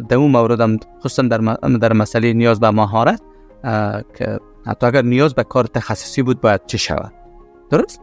در 0.09 0.15
اون 0.15 0.31
موردم 0.31 0.77
خصوصا 0.99 1.21
در, 1.21 1.37
در 1.81 1.93
مسئله 1.93 2.33
نیاز 2.33 2.59
به 2.59 2.69
مهارت 2.71 3.21
که 4.17 4.39
حتی 4.65 4.85
اگر 4.85 5.01
نیاز 5.01 5.33
به 5.33 5.43
کار 5.43 5.65
تخصصی 5.65 6.21
بود 6.21 6.41
باید 6.41 6.61
چه 6.65 6.77
شود. 6.77 7.13
درست؟ 7.69 8.01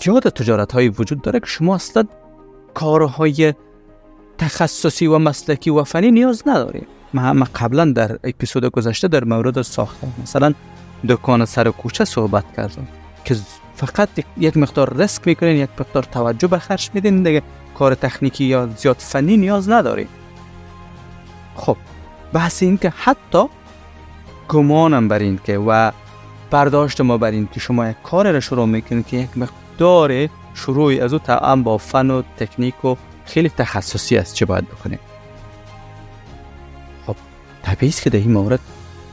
زیاد 0.00 0.28
تجارت 0.28 0.72
های 0.72 0.88
وجود 0.88 1.22
داره 1.22 1.40
که 1.40 1.46
شما 1.46 1.74
اصلا 1.74 2.04
کارهای 2.74 3.54
تخصصی 4.38 5.06
و 5.06 5.18
مسلکی 5.18 5.70
و 5.70 5.84
فنی 5.84 6.10
نیاز 6.10 6.42
نداریم 6.46 6.86
ما 7.14 7.46
قبلا 7.54 7.84
در 7.84 8.18
اپیزود 8.24 8.64
گذشته 8.64 9.08
در 9.08 9.24
مورد 9.24 9.62
ساختن 9.62 10.12
مثلا 10.22 10.54
دکان 11.08 11.44
سر 11.44 11.70
کوچه 11.70 12.04
صحبت 12.04 12.44
کردم 12.56 12.88
که 13.24 13.36
فقط 13.74 14.08
یک 14.36 14.56
مقدار 14.56 14.96
ریسک 14.96 15.26
می‌کنین 15.26 15.56
یک 15.56 15.70
مقدار 15.80 16.02
توجه 16.02 16.48
به 16.48 16.58
خرج 16.58 16.90
میدین 16.94 17.22
دیگه 17.22 17.42
کار 17.74 17.94
تکنیکی 17.94 18.44
یا 18.44 18.68
زیاد 18.76 18.96
فنی 18.98 19.36
نیاز 19.36 19.70
نداریم 19.70 20.08
خب 21.56 21.76
بحث 22.32 22.62
این 22.62 22.78
که 22.78 22.92
حتی 22.96 23.44
گمانم 24.48 25.08
بر 25.08 25.18
این 25.18 25.40
که 25.44 25.58
و 25.58 25.90
برداشت 26.50 27.00
ما 27.00 27.18
بر 27.18 27.30
این 27.30 27.48
که 27.52 27.60
شما 27.60 27.88
یک 27.88 27.96
کار 28.02 28.32
را 28.32 28.40
شروع 28.40 28.66
می‌کنید 28.66 29.06
که 29.06 29.16
یک 29.16 29.30
داره 29.78 30.30
شروعی 30.54 31.00
از 31.00 31.12
او 31.12 31.18
تعام 31.18 31.62
با 31.62 31.78
فن 31.78 32.10
و 32.10 32.22
تکنیک 32.36 32.84
و 32.84 32.94
خیلی 33.24 33.48
تخصصی 33.48 34.16
است 34.16 34.34
چه 34.34 34.46
باید 34.46 34.68
بکنیم. 34.68 34.98
خب 37.06 37.16
طبیعی 37.62 37.92
که 37.92 38.10
در 38.10 38.18
این 38.18 38.32
مورد 38.32 38.60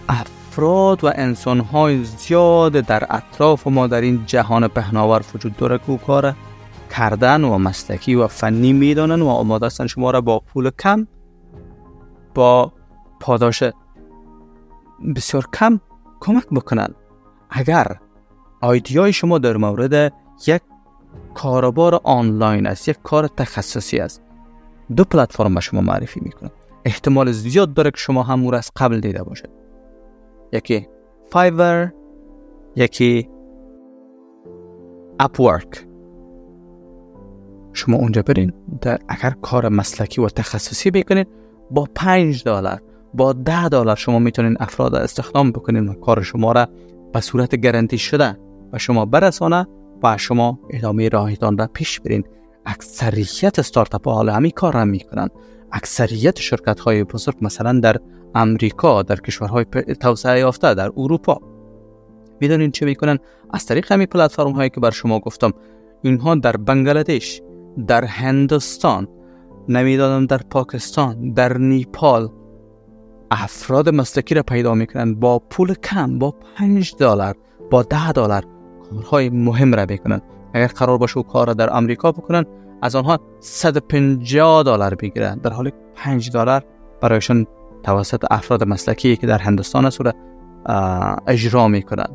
افراد 0.10 1.04
و 1.04 1.12
انسانهای 1.16 2.04
زیاد 2.04 2.72
در 2.72 3.08
اطراف 3.10 3.68
ما 3.68 3.88
در 3.88 4.02
این 4.02 4.24
جهان 4.26 4.68
پهناور 4.68 5.22
وجود 5.36 5.58
داره 5.58 5.78
که 5.88 5.98
کار 5.98 6.36
کردن 6.98 7.44
و 7.44 7.58
مسلکی 7.58 8.16
و 8.16 8.28
فنی 8.28 8.74
می‌دانن 8.74 9.22
و 9.22 9.28
آماده 9.28 9.66
هستن 9.66 9.88
شما 9.88 10.12
را 10.12 10.22
با 10.22 10.40
پول 10.40 10.70
کم 10.80 11.08
با 12.36 12.74
پاداش 13.20 13.64
بسیار 15.16 15.48
کم 15.54 15.80
کمک 16.20 16.46
بکنن. 16.52 16.88
اگر 17.50 17.98
آیدیای 18.62 19.14
شما 19.14 19.38
در 19.38 19.58
مورد 19.58 20.14
یک 20.48 20.62
کاربار 21.34 22.02
آنلاین 22.04 22.68
است 22.68 22.90
یک 22.90 22.98
کار 23.04 23.28
تخصصی 23.28 24.00
است. 24.00 24.22
دو 24.96 25.04
پلتفرم 25.04 25.54
به 25.54 25.62
شما 25.62 25.82
معرفی 25.82 26.20
می‌کنم. 26.20 26.52
احتمال 26.86 27.32
زیاد 27.32 27.74
داره 27.74 27.92
که 27.92 27.98
شما 27.98 28.24
هم 28.24 28.48
از 28.54 28.72
قبل 28.76 29.00
دیده 29.00 29.24
باشد. 29.24 29.50
یکی 30.54 30.88
فایور 31.32 31.94
یکی 32.76 33.30
اپورک 35.20 35.88
شما 37.74 37.98
اونجا 37.98 38.22
برین 38.22 38.54
در 38.82 39.00
اگر 39.08 39.30
کار 39.42 39.70
مسلکی 39.70 40.22
و 40.22 40.28
تخصصی 40.28 40.92
بکنید 40.92 41.28
با 41.72 41.88
5 41.96 42.44
دلار 42.44 42.82
با 43.14 43.34
10 43.34 43.70
دلار 43.70 43.96
شما 43.96 44.20
می‌تونین 44.20 44.58
افراد 44.60 44.96
استخدام 44.96 45.52
بکنین 45.52 45.88
و 45.88 45.94
کار 45.94 46.22
شما 46.22 46.52
را 46.52 46.68
به 47.14 47.22
صورت 47.22 47.64
گارانتی 47.64 47.98
شده 47.98 48.38
و 48.74 48.78
شما 48.78 49.06
برسانه. 49.06 49.68
و 50.04 50.18
شما 50.18 50.60
ادامه 50.70 51.10
راهتان 51.10 51.58
را 51.58 51.68
پیش 51.74 52.00
برین. 52.00 52.24
اکثریت 52.66 53.60
استارتاپ 53.60 54.08
ها 54.08 54.14
حالا 54.14 54.50
کار 54.56 54.74
را 54.74 54.86
می‌کنن. 54.86 55.30
اکثریت 55.72 56.40
شرکت 56.40 56.80
های 56.80 57.04
بزرگ 57.04 57.36
مثلا 57.42 57.80
در 57.80 57.98
امریکا 58.36 59.04
در 59.04 59.16
کشورهای 59.16 59.66
توسعه 60.00 60.40
یافته 60.40 60.74
در 60.74 60.92
اروپا. 60.98 61.42
می‌دونین 62.42 62.72
چه 62.72 62.86
می‌کنن؟ 62.86 63.18
از 63.54 63.66
طریق 63.66 63.92
همین 63.92 64.06
پلتفرم 64.08 64.52
هایی 64.52 64.70
که 64.70 64.80
بر 64.80 64.92
شما 64.92 65.20
گفتم. 65.20 65.54
اینها 66.02 66.36
در 66.36 66.58
بنگلادش 66.58 67.42
در 67.88 68.06
هندوستان 68.06 69.08
نمی‌دانم 69.70 70.26
در 70.26 70.38
پاکستان 70.38 71.34
در 71.34 71.58
نیپال 71.58 72.30
افراد 73.32 73.90
مسلکی 73.90 74.36
را 74.36 74.44
پیدا 74.44 74.74
می‌کنن. 74.74 75.16
با 75.16 75.40
پول 75.40 75.74
کم 75.74 76.20
با 76.20 76.36
5 76.58 76.96
دلار 77.00 77.36
با 77.72 77.84
10 77.84 78.12
دلار. 78.12 78.46
کارهای 78.96 79.30
مهم 79.30 79.76
را 79.76 79.86
بکنن. 79.86 80.22
اگر 80.54 80.68
قرار 80.68 80.98
باشه 80.98 81.24
کار 81.24 81.48
را 81.48 81.54
در 81.54 81.70
آمریکا 81.70 82.12
بکنن 82.12 82.46
از 82.82 82.96
آنها 82.96 83.20
150 83.40 84.64
دلار 84.64 84.96
بگیرن. 84.96 85.38
در 85.38 85.54
حالی 85.54 85.74
5 85.96 86.32
دلار 86.32 86.64
برایشان 87.02 87.48
توسط 87.84 88.26
افراد 88.32 88.68
مسلکی 88.68 89.16
که 89.16 89.28
در 89.28 89.38
هندوستان 89.38 89.86
است 89.86 90.02
اجرا 91.28 91.68
می‌کنن. 91.68 92.08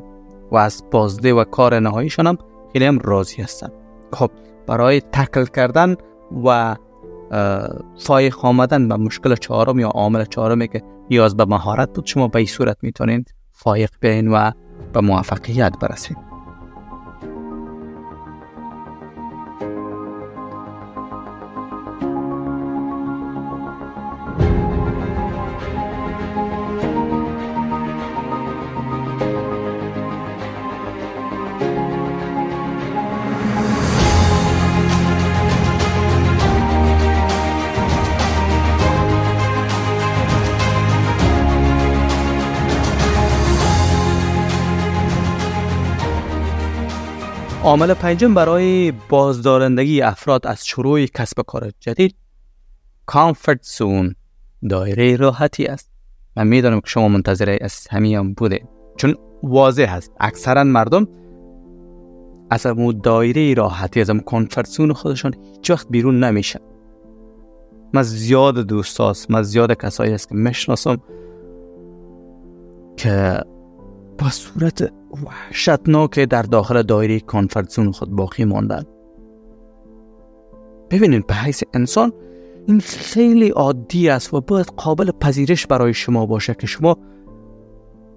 و 0.51 0.57
از 0.57 0.83
بازده 0.91 1.33
و 1.33 1.43
کار 1.43 1.79
نهاییشان 1.79 2.27
هم 2.27 2.37
خیلی 2.73 2.85
هم 2.85 2.99
راضی 2.99 3.41
هستن. 3.41 3.69
خب 4.13 4.31
برای 4.67 5.01
تکل 5.01 5.45
کردن 5.45 5.95
و 6.45 6.75
فایق 7.97 8.45
آمدن 8.45 8.87
به 8.87 8.95
مشکل 8.95 9.35
چهارم 9.35 9.79
یا 9.79 9.87
عامل 9.87 10.25
چهارمی 10.25 10.67
که 10.67 10.81
نیاز 11.09 11.37
به 11.37 11.45
مهارت 11.45 11.93
بود 11.93 12.05
شما 12.05 12.27
به 12.27 12.39
این 12.39 12.47
صورت 12.47 12.77
می‌تونید 12.81 13.33
فایق 13.51 13.89
بین 14.01 14.27
و 14.27 14.51
به 14.93 15.01
موفقیت 15.01 15.79
برسید. 15.79 16.28
عامل 47.79 47.93
پنجم 47.93 48.33
برای 48.33 48.91
بازدارندگی 49.09 50.01
افراد 50.01 50.47
از 50.47 50.65
شروع 50.65 51.05
کسب 51.05 51.41
کار 51.41 51.71
جدید 51.79 52.15
کامفورت 53.05 53.63
زون 53.63 54.15
دایره 54.69 55.15
راحتی 55.15 55.65
است. 55.65 55.91
من 56.37 56.47
می‌دانم 56.47 56.79
که 56.79 56.87
شما 56.87 57.07
منتظر 57.07 57.57
از 57.61 57.87
همین 57.91 58.33
بوده. 58.33 58.67
چون 58.97 59.15
واضح 59.43 59.95
هست 59.95 60.11
اکثرا 60.19 60.63
مردم 60.63 61.07
از 62.49 62.65
اون 62.65 62.99
دایره 63.03 63.53
راحتی 63.53 64.01
از 64.01 64.11
کامفورت 64.11 64.67
زون 64.67 64.93
خودشان 64.93 65.33
هیچ 65.53 65.69
وقت 65.69 65.87
بیرون 65.89 66.23
نمیشن. 66.23 66.59
من 67.93 68.01
زیاد 68.01 68.59
دوست 68.59 69.01
هست 69.01 69.31
من 69.31 69.41
زیاد 69.43 69.73
کسایی 69.73 70.13
است 70.13 70.29
که 70.29 70.35
می‌شناسم 70.35 70.97
که 72.97 73.39
با 74.19 74.29
صورت 74.29 74.91
وحشتناک 75.25 76.19
در 76.19 76.41
داخل 76.41 76.81
دایره 76.81 77.19
کانفرت 77.19 77.91
خود 77.91 78.09
باقی 78.09 78.45
ماندن. 78.45 78.83
ببینید 80.89 81.27
به 81.27 81.33
حیث 81.33 81.63
انسان 81.73 82.13
این 82.67 82.79
خیلی 82.79 83.49
عادی 83.49 84.09
است 84.09 84.33
و 84.33 84.41
باید 84.41 84.65
قابل 84.65 85.11
پذیرش 85.11 85.67
برای 85.67 85.93
شما 85.93 86.25
باشه 86.25 86.53
که 86.53 86.67
شما 86.67 86.97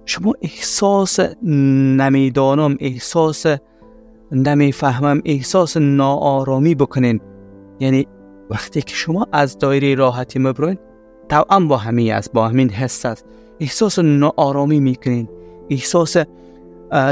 شما 0.04 0.32
احساس 0.42 1.20
نمی‌دانم 1.42 2.76
احساس 2.80 3.46
نمی‌فهمم 4.32 5.22
احساس 5.24 5.76
ناآرامی 5.76 6.74
بکنین. 6.74 7.20
یعنی 7.80 8.06
وقتی 8.50 8.82
که 8.82 8.94
شما 8.94 9.26
از 9.32 9.58
دایره 9.58 9.94
راحتی 9.94 10.38
مبروین 10.38 10.78
توام 11.28 11.68
با 11.68 11.76
همین 11.76 12.12
است 12.12 12.32
با 12.32 12.48
همین 12.48 12.70
حس 12.70 13.06
است. 13.06 13.26
احساس 13.60 13.98
ناآرامی 13.98 14.80
می‌کنین. 14.80 15.28
احساس 15.70 16.16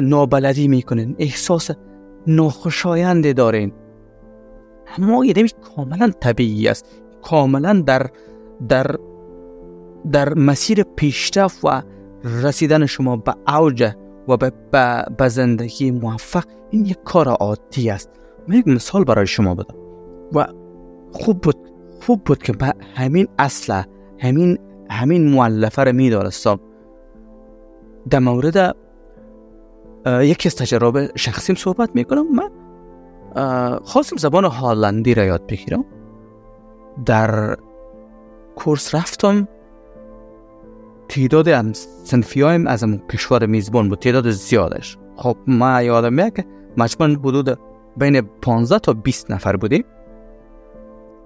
نابلدی 0.03 0.69
می‌کنین. 0.69 1.17
احساس 1.19 1.71
ناخوشایند 2.27 3.35
دارین. 3.37 3.73
اما 4.99 5.25
یه 5.25 5.35
کاملا 5.77 6.11
طبیعی 6.21 6.69
است. 6.69 6.87
کاملا 7.23 7.83
در 7.87 8.07
در 8.69 8.97
در 10.13 10.35
مسیر 10.35 10.83
پیشرفت 10.83 11.65
و 11.65 11.83
رسیدن 12.25 12.87
شما 12.87 13.17
به 13.17 13.35
اوج 13.49 13.93
و 14.29 14.37
به, 14.37 14.53
به 15.19 15.29
زندگی 15.29 15.91
موفق 15.91 16.45
این 16.71 16.87
یک 16.87 16.99
کار 17.05 17.29
عادی 17.29 17.91
است. 17.91 18.11
من 18.49 18.57
یک 18.57 18.69
مثال 18.69 19.05
برای 19.05 19.27
شما 19.27 19.55
بدم. 19.55 19.75
و 20.35 20.47
خوب 21.13 21.41
بود 21.41 21.57
خوب 22.01 22.25
بود 22.25 22.43
که 22.43 22.53
به 22.53 22.75
همین 22.95 23.29
اصل 23.39 23.83
همین 24.19 24.59
همین 24.91 25.31
مولفه 25.31 25.85
رو 25.85 25.93
میدارستم 25.93 26.61
در 28.11 28.19
مورد 28.19 28.77
یکی 30.07 30.49
از 30.49 30.57
تجربه 30.57 31.13
شخصیم 31.17 31.57
صحبت 31.57 31.91
می‌کنم. 31.95 32.27
من 32.35 32.51
خواستم 33.85 34.17
زبان 34.17 34.45
هالندی 34.45 35.15
را 35.15 35.25
یاد 35.25 35.47
بگیرم. 35.47 35.85
در 37.07 37.57
کورس 38.57 38.95
رفتم. 38.95 39.49
تعداد 41.09 41.73
سنفی 41.73 42.43
هایم 42.43 42.67
از 42.67 42.85
کشور 43.13 43.47
میزبان 43.47 43.89
بود. 43.89 43.99
تعداد 43.99 44.31
زیادش. 44.31 44.99
خب 45.17 45.37
ما 45.47 45.83
یادم 45.83 46.13
میاد 46.13 46.33
که 46.33 46.45
مجموعا 46.77 47.13
حدود 47.13 47.59
بین 47.97 48.21
15 48.21 48.79
تا 48.79 48.93
20 48.93 49.31
نفر 49.31 49.57
بودیم. 49.57 49.85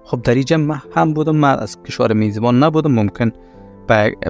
خب 0.03 0.21
در 0.21 0.35
اینجا 0.35 0.57
هم 0.95 1.13
بودم. 1.13 1.35
من 1.35 1.59
از 1.59 1.83
کشور 1.83 2.13
میزبان 2.13 2.63
نبودم. 2.63 2.91
ممکن 2.91 3.31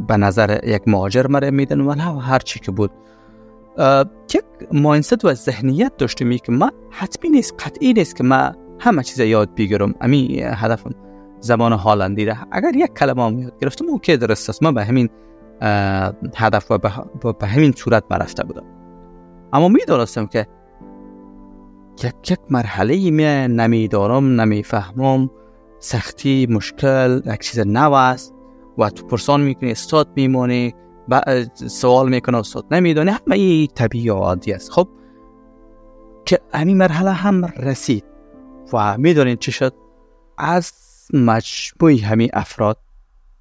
به 0.08 0.18
نظر 0.18 0.60
یک 0.64 0.82
مهاجر 0.88 1.28
مره 1.28 1.52
میدن 1.52 1.82
و 1.82 2.20
هر 2.20 2.40
چی 2.40 2.60
که 2.60 2.72
بود. 2.72 2.92
یک 4.34 4.44
ماینست 4.72 5.26
و 5.26 5.34
ذهنیت 5.34 5.98
داشتم 5.98 6.38
که 6.38 6.52
ما 6.52 6.72
حتمی 6.90 7.30
نیست 7.30 7.54
قطعی 7.60 7.94
نیست 7.94 8.16
که 8.16 8.24
ما 8.24 8.52
همه 8.80 9.04
چیز 9.04 9.20
یاد 9.20 9.56
بگیرم. 9.56 9.94
امی 10.02 10.42
هدفم 10.42 10.92
زبان 11.40 11.72
هالندی 11.72 12.26
ده 12.26 12.38
اگر 12.52 12.76
یک 12.76 12.94
کلمه 12.94 13.26
هم 13.26 13.40
یاد 13.40 13.60
گرفتم 13.62 13.86
اوکی 13.90 14.18
درست 14.18 14.50
است. 14.50 14.64
ما 14.64 14.72
به 14.72 14.86
همین 14.86 15.10
هدف 16.36 16.72
و 16.72 16.78
به 17.34 17.48
همین 17.48 17.72
صورت 17.72 18.08
برفته 18.08 18.44
بودم. 18.44 18.64
اما 19.54 19.68
می‌دانستم 19.68 20.26
که 20.28 20.48
یک 22.04 22.32
یک 22.32 22.40
مرحله 22.50 23.12
می 23.12 23.48
نمیدارم 23.48 24.42
نمی‌فهمم. 24.42 25.30
سختی 25.80 26.48
مشکل 26.50 27.22
یک 27.26 27.40
چیز 27.40 27.60
نو 27.60 27.94
است. 27.94 28.35
و 28.78 28.90
تو 28.90 29.06
پرسان 29.08 29.42
می‌کنی 29.42 29.72
استاد 29.72 30.08
میمونی 30.16 30.76
سوال 31.56 32.10
می‌کنه 32.10 32.38
استاد 32.38 32.66
نمی‌دونه 32.72 33.12
همه 33.12 33.36
ای 33.36 33.68
طبیعی 33.76 34.10
و 34.10 34.14
عادی 34.14 34.54
است 34.54 34.72
خب 34.72 34.88
که 36.26 36.40
همین 36.54 36.78
مرحله 36.78 37.12
هم 37.12 37.46
رسید 37.46 38.06
و 38.74 38.98
می‌دونین 38.98 39.36
چی 39.36 39.52
شد؟ 39.52 39.74
از 40.38 40.72
مجموعی 41.14 41.98
همین 41.98 42.30
افراد 42.34 42.78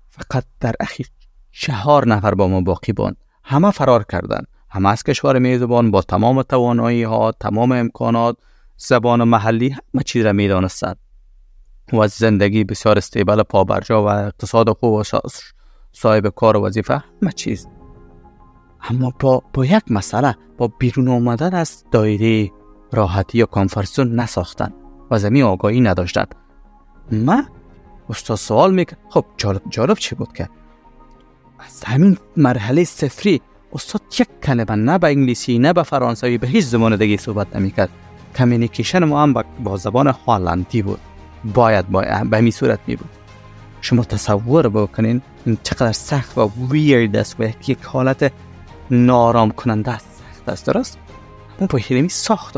فقط 0.08 0.44
در 0.60 0.74
اخیر 0.80 1.06
چهار 1.52 2.08
نفر 2.08 2.34
با 2.34 2.48
ما 2.48 2.60
باقی 2.60 2.92
بوند. 2.92 3.16
همه 3.44 3.70
فرار 3.70 4.04
کردن 4.04 4.44
همه 4.70 4.88
از 4.88 5.02
کشور 5.02 5.38
میزبان 5.38 5.90
با 5.90 6.02
تمام 6.02 6.42
توانایی 6.42 7.02
ها 7.02 7.32
تمام 7.32 7.72
امکانات 7.72 8.36
زبان 8.76 9.24
محلی 9.24 9.68
همه 9.68 10.02
چیز 10.04 10.24
را 10.24 10.32
می‌دانستند. 10.32 10.96
و 11.92 12.08
زندگی 12.08 12.64
بسیار 12.64 12.98
استیبل 12.98 13.42
پابرجا 13.42 14.02
و 14.02 14.08
اقتصاد 14.08 14.68
خوب 14.68 14.92
و 14.92 15.02
صاحب 15.92 16.28
کار 16.28 16.56
و 16.56 16.60
وظیفه. 16.66 17.04
همه 17.22 17.32
چیز؟ 17.32 17.68
اما 18.90 19.12
با, 19.20 19.42
با 19.52 19.64
یک 19.64 19.82
مسئله 19.90 20.36
با 20.58 20.68
بیرون 20.78 21.08
آمدن 21.08 21.54
از 21.54 21.84
دایره 21.90 22.50
راحتی 22.92 23.38
یا 23.38 23.46
کانفرسون 23.46 24.20
نساختن 24.20 24.72
و 25.10 25.18
زمین 25.18 25.42
آگاهی 25.42 25.80
نداشتند 25.80 26.34
ما 27.12 27.44
استاد 28.10 28.36
سوال 28.36 28.74
می‌کرد 28.74 28.98
خب 29.08 29.24
جالب 29.36 29.62
جالب 29.70 29.98
چی 29.98 30.14
بود 30.14 30.32
که؟ 30.32 30.48
از 31.58 31.84
همین 31.84 32.18
مرحله 32.36 32.84
سفری 32.84 33.40
استاد 33.72 34.02
یک 34.18 34.28
کلمه 34.42 34.70
نه 34.70 34.98
به 34.98 35.06
انگلیسی 35.06 35.58
نه 35.58 35.72
به 35.72 35.82
فرانسوی 35.82 36.38
به 36.38 36.46
هیچ 36.46 36.64
زبان 36.64 36.96
دیگه 36.96 37.16
صحبت 37.16 37.56
نمی‌کرد. 37.56 37.90
کمیونیکیشن 38.36 39.04
ما 39.04 39.22
هم 39.22 39.32
با 39.64 39.76
زبان 39.76 40.06
هالندی 40.06 40.82
بود. 40.82 41.00
باید 41.44 41.88
باید 41.88 42.30
به 42.30 42.36
همین 42.36 42.52
صورت 42.52 42.78
می 42.86 42.96
بود. 42.96 43.10
شما 43.80 44.04
تصور 44.04 44.68
بکنین 44.68 45.22
این 45.46 45.58
چقدر 45.62 45.92
سخت 45.92 46.38
و 46.38 46.50
ویرد 46.70 47.16
است 47.16 47.36
و 47.38 47.44
یک 47.44 47.78
حالت 47.82 48.32
نارام 48.90 49.50
کننده 49.50 49.90
است. 49.90 50.06
سخت 50.34 50.48
است 50.48 50.66
درست؟ 50.66 50.98
اما 51.58 51.66
با 51.66 51.78
هیلمی 51.78 52.08
ساخت. 52.08 52.56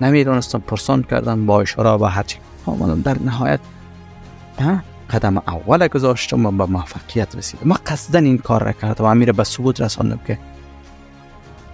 نمی‌دونستم 0.00 0.58
پرسان 0.58 1.02
کردم 1.02 1.46
با 1.46 1.60
اشاره 1.60 1.90
و 1.90 2.04
هرچی. 2.04 2.38
آمدم 2.66 3.00
در 3.00 3.16
نهایت 3.24 3.60
قدم 5.10 5.36
اول 5.36 5.88
گذاشتم 5.88 6.46
و 6.46 6.50
به 6.50 6.66
موفقیت 6.66 7.36
رسیدم. 7.36 7.68
ما 7.68 7.78
قصدا 7.86 8.18
این 8.18 8.38
کار 8.38 8.62
را 8.62 8.72
کردم. 8.72 9.04
و 9.04 9.08
امیر 9.08 9.32
به 9.32 9.44
ثبوت 9.44 9.80
رساندم 9.80 10.20
که 10.26 10.38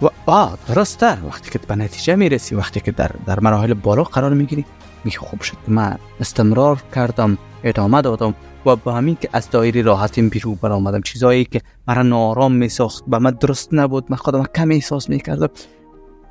و 0.01 0.07
آه 0.25 0.57
درسته. 0.67 1.17
وقتی 1.25 1.49
که 1.49 1.59
به 1.59 1.75
نتیجه 1.75 2.15
می‌رسی 2.15 2.55
وقتی 2.55 2.79
که 2.79 2.91
در, 2.91 3.11
در 3.25 3.39
مراحل 3.39 3.73
بالا 3.73 4.03
قرار 4.03 4.33
می‌گیری. 4.33 4.65
میگه 5.07 5.19
خوب 5.19 5.41
شد. 5.41 5.57
من 5.67 5.97
استمرار 6.19 6.83
کردم 6.95 7.37
ادامه 7.63 8.01
دادم 8.01 8.33
و 8.65 8.75
با 8.75 8.91
همین 8.91 9.17
که 9.21 9.29
از 9.33 9.49
دایره 9.49 9.81
راحتیم 9.81 10.29
بیرون 10.29 10.55
برآمدم. 10.61 11.01
چیزایی 11.01 11.45
که 11.45 11.61
مرا 11.87 12.03
نارام 12.03 12.51
میساخت 12.51 13.03
به 13.07 13.17
من 13.19 13.31
درست 13.31 13.73
نبود. 13.73 14.05
من 14.09 14.17
خودم 14.17 14.43
کم 14.55 14.71
احساس 14.71 15.09
می‌کردم. 15.09 15.49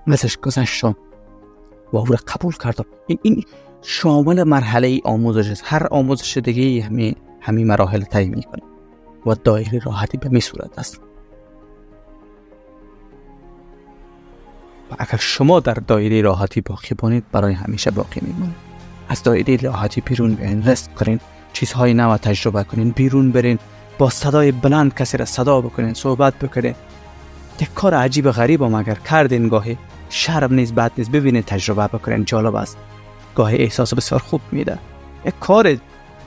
ازش 0.07 0.37
گذشتم. 0.37 0.97
و 1.93 1.97
او 1.97 2.07
را 2.07 2.19
قبول 2.29 2.53
کردم. 2.53 2.85
این, 3.07 3.19
این 3.23 3.45
شامل 3.83 4.43
مرحله 4.43 5.01
آموزش 5.05 5.51
است. 5.51 5.63
هر 5.67 5.87
آموزش 5.91 6.37
دیگه 6.37 6.85
همین 6.85 7.15
همین 7.41 7.67
مراحل 7.67 8.03
طی 8.03 8.29
می‌کنه 8.29 8.63
و 9.27 9.35
دایره 9.35 9.79
راحتی 9.79 10.19
به 10.19 10.29
می 10.29 10.41
صورت 10.41 10.79
است. 10.79 11.01
و 14.91 14.95
اگر 14.99 15.19
شما 15.19 15.61
در 15.61 15.75
دایره 15.75 16.23
راحتی 16.23 16.61
باقی 16.61 16.95
بانید 16.99 17.25
برای 17.33 17.55
همیشه 17.55 17.91
باقی 17.91 18.21
میمونید 18.23 18.66
از 19.09 19.23
دایره 19.23 19.57
راحتی 19.57 20.01
بیرون 20.01 20.35
بیاین 20.35 20.63
رست 20.63 20.91
کنین 20.95 21.21
چیزهای 21.53 21.95
نو 21.95 22.17
تجربه 22.17 22.65
کنین 22.65 22.91
بیرون 22.91 23.33
برین 23.33 23.59
با 23.99 24.11
صدای 24.11 24.53
بلند 24.53 24.95
کسی 24.95 25.17
را 25.17 25.25
صدا 25.25 25.61
بکنین 25.61 25.95
صحبت 25.95 26.35
بکنین. 26.39 26.75
یک 27.61 27.75
کار 27.75 27.95
عجیب 27.95 28.31
غریب 28.31 28.63
هم 28.63 28.75
اگر 28.75 28.95
کردین 28.95 29.49
گاهی 29.49 29.79
شرم 30.09 30.55
نیست 30.55 30.75
بد 30.75 30.93
نیست. 30.99 31.11
ببینید 31.11 31.45
تجربه 31.45 31.87
بکنین 31.87 32.25
جالب 32.25 32.55
است. 32.55 32.77
گاهی 33.35 33.57
احساس 33.57 33.95
بسیار 33.95 34.21
خوب 34.21 34.41
میده. 34.53 34.79
یک 35.25 35.35
کار 35.41 35.77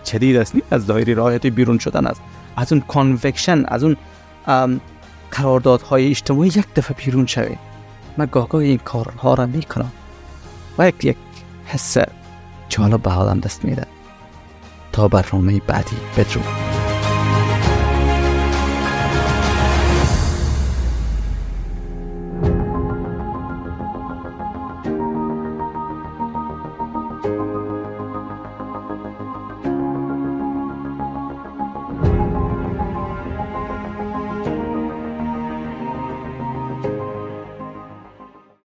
جدید 0.04 0.36
است 0.36 0.56
از 0.72 0.88
دایره 0.88 1.14
راحتی 1.14 1.50
بیرون 1.50 1.78
شدن 1.78 2.08
است. 2.08 2.22
از 2.56 2.74
اون 2.74 2.82
کانوکشن 2.82 3.66
از 3.68 3.84
اون 3.84 3.98
قراردادهای 5.32 6.10
اجتماعی 6.10 6.50
یک 6.50 6.74
دفعه 6.76 7.06
بیرون 7.06 7.26
شوید. 7.26 7.60
من 8.18 8.28
گاه 8.32 8.56
این 8.56 8.78
کارها 8.78 9.34
را 9.34 9.46
می‌کنم. 9.46 9.92
و 10.78 10.88
یک 10.88 11.06
یک 11.06 11.18
حس 11.66 11.98
جالب 12.70 13.02
به 13.02 13.12
حالم 13.12 13.40
دست 13.40 13.66
میده 13.66 13.86
تا 14.92 15.08
برنامه 15.08 15.62
بعدی. 15.68 15.98
بدرود. 16.18 16.79